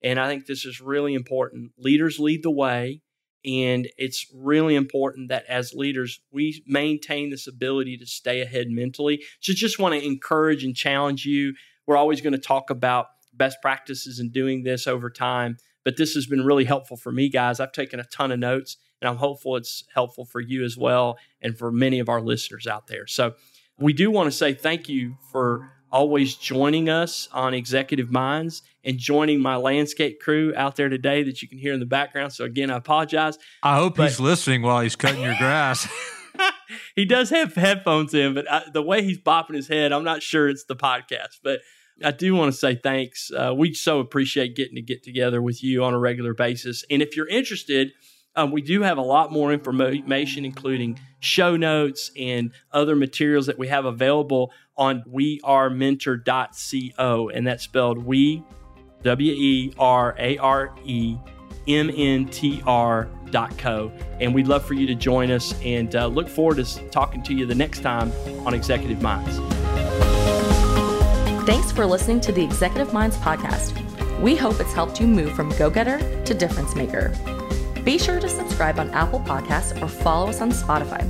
And 0.02 0.20
I 0.20 0.28
think 0.28 0.46
this 0.46 0.64
is 0.64 0.80
really 0.80 1.14
important. 1.14 1.72
Leaders 1.78 2.18
lead 2.18 2.42
the 2.42 2.50
way. 2.50 3.00
And 3.44 3.88
it's 3.98 4.26
really 4.34 4.74
important 4.74 5.28
that 5.28 5.44
as 5.46 5.74
leaders, 5.74 6.20
we 6.32 6.62
maintain 6.66 7.30
this 7.30 7.46
ability 7.46 7.98
to 7.98 8.06
stay 8.06 8.40
ahead 8.40 8.68
mentally. 8.70 9.22
So 9.40 9.52
just 9.52 9.78
want 9.78 9.94
to 9.94 10.04
encourage 10.04 10.64
and 10.64 10.74
challenge 10.74 11.26
you. 11.26 11.54
We're 11.86 11.96
always 11.96 12.20
going 12.20 12.32
to 12.32 12.38
talk 12.38 12.70
about 12.70 13.06
best 13.34 13.58
practices 13.60 14.18
in 14.18 14.30
doing 14.30 14.62
this 14.62 14.86
over 14.86 15.10
time. 15.10 15.58
But 15.84 15.98
this 15.98 16.14
has 16.14 16.26
been 16.26 16.44
really 16.44 16.64
helpful 16.64 16.96
for 16.96 17.12
me, 17.12 17.28
guys. 17.28 17.60
I've 17.60 17.72
taken 17.72 18.00
a 18.00 18.04
ton 18.04 18.32
of 18.32 18.38
notes, 18.38 18.78
and 19.02 19.08
I'm 19.08 19.16
hopeful 19.16 19.56
it's 19.56 19.84
helpful 19.92 20.24
for 20.24 20.40
you 20.40 20.64
as 20.64 20.78
well 20.78 21.18
and 21.42 21.58
for 21.58 21.70
many 21.70 21.98
of 21.98 22.08
our 22.08 22.22
listeners 22.22 22.66
out 22.66 22.86
there. 22.86 23.06
So 23.06 23.34
we 23.78 23.92
do 23.92 24.10
want 24.10 24.28
to 24.28 24.36
say 24.36 24.54
thank 24.54 24.88
you 24.88 25.18
for 25.30 25.70
always 25.94 26.34
joining 26.34 26.88
us 26.88 27.28
on 27.32 27.54
Executive 27.54 28.10
Minds 28.10 28.62
and 28.82 28.98
joining 28.98 29.40
my 29.40 29.54
landscape 29.54 30.20
crew 30.20 30.52
out 30.56 30.74
there 30.74 30.88
today 30.88 31.22
that 31.22 31.40
you 31.40 31.48
can 31.48 31.56
hear 31.56 31.72
in 31.72 31.78
the 31.78 31.86
background. 31.86 32.32
So 32.32 32.44
again, 32.44 32.68
I 32.68 32.78
apologize. 32.78 33.38
I 33.62 33.76
hope 33.76 33.96
but, 33.96 34.08
he's 34.08 34.18
listening 34.18 34.62
while 34.62 34.80
he's 34.80 34.96
cutting 34.96 35.22
your 35.22 35.36
grass. 35.36 35.88
he 36.96 37.04
does 37.04 37.30
have 37.30 37.54
headphones 37.54 38.12
in, 38.12 38.34
but 38.34 38.50
I, 38.50 38.64
the 38.72 38.82
way 38.82 39.02
he's 39.02 39.18
bopping 39.18 39.54
his 39.54 39.68
head, 39.68 39.92
I'm 39.92 40.02
not 40.02 40.20
sure 40.20 40.48
it's 40.48 40.64
the 40.64 40.74
podcast. 40.74 41.38
But 41.44 41.60
I 42.02 42.10
do 42.10 42.34
want 42.34 42.52
to 42.52 42.58
say 42.58 42.74
thanks. 42.74 43.30
Uh, 43.30 43.54
we 43.56 43.72
so 43.72 44.00
appreciate 44.00 44.56
getting 44.56 44.74
to 44.74 44.82
get 44.82 45.04
together 45.04 45.40
with 45.40 45.62
you 45.62 45.84
on 45.84 45.94
a 45.94 45.98
regular 45.98 46.34
basis. 46.34 46.84
And 46.90 47.02
if 47.02 47.16
you're 47.16 47.28
interested, 47.28 47.92
um, 48.36 48.50
we 48.50 48.62
do 48.62 48.82
have 48.82 48.98
a 48.98 49.02
lot 49.02 49.32
more 49.32 49.52
information, 49.52 50.44
including 50.44 50.98
show 51.20 51.56
notes 51.56 52.10
and 52.18 52.50
other 52.72 52.96
materials 52.96 53.46
that 53.46 53.56
we 53.58 53.68
have 53.68 53.84
available 53.84 54.50
on 54.76 55.04
wearementor.co. 55.04 57.28
And 57.28 57.46
that's 57.46 57.62
spelled 57.62 58.04
we, 58.04 58.42
W 59.02 59.32
E 59.32 59.72
R 59.78 60.16
A 60.18 60.36
R 60.38 60.74
E 60.84 61.16
M 61.68 61.90
N 61.94 62.26
T 62.26 62.60
R 62.66 63.08
dot 63.30 63.56
co. 63.56 63.92
And 64.20 64.34
we'd 64.34 64.48
love 64.48 64.64
for 64.64 64.74
you 64.74 64.86
to 64.86 64.94
join 64.94 65.30
us 65.30 65.54
and 65.62 65.94
uh, 65.94 66.06
look 66.06 66.28
forward 66.28 66.64
to 66.64 66.88
talking 66.88 67.22
to 67.24 67.34
you 67.34 67.46
the 67.46 67.54
next 67.54 67.80
time 67.80 68.10
on 68.46 68.54
Executive 68.54 69.00
Minds. 69.00 69.38
Thanks 71.46 71.70
for 71.70 71.86
listening 71.86 72.20
to 72.22 72.32
the 72.32 72.42
Executive 72.42 72.92
Minds 72.92 73.16
podcast. 73.18 73.80
We 74.20 74.34
hope 74.34 74.60
it's 74.60 74.72
helped 74.72 75.00
you 75.00 75.06
move 75.06 75.34
from 75.34 75.50
go 75.56 75.68
getter 75.68 75.98
to 76.24 76.34
difference 76.34 76.74
maker. 76.74 77.12
Be 77.84 77.98
sure 77.98 78.18
to 78.18 78.28
subscribe 78.28 78.78
on 78.78 78.90
Apple 78.90 79.20
Podcasts 79.20 79.80
or 79.80 79.88
follow 79.88 80.28
us 80.28 80.40
on 80.40 80.50
Spotify. 80.50 81.04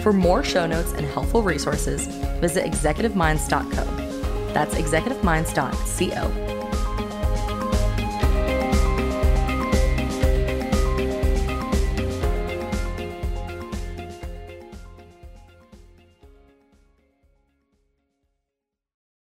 For 0.00 0.12
more 0.12 0.44
show 0.44 0.66
notes 0.66 0.92
and 0.92 1.04
helpful 1.04 1.42
resources, 1.42 2.06
visit 2.40 2.64
executiveminds.co. 2.64 4.52
That's 4.52 4.74
executiveminds.co. 4.76 6.55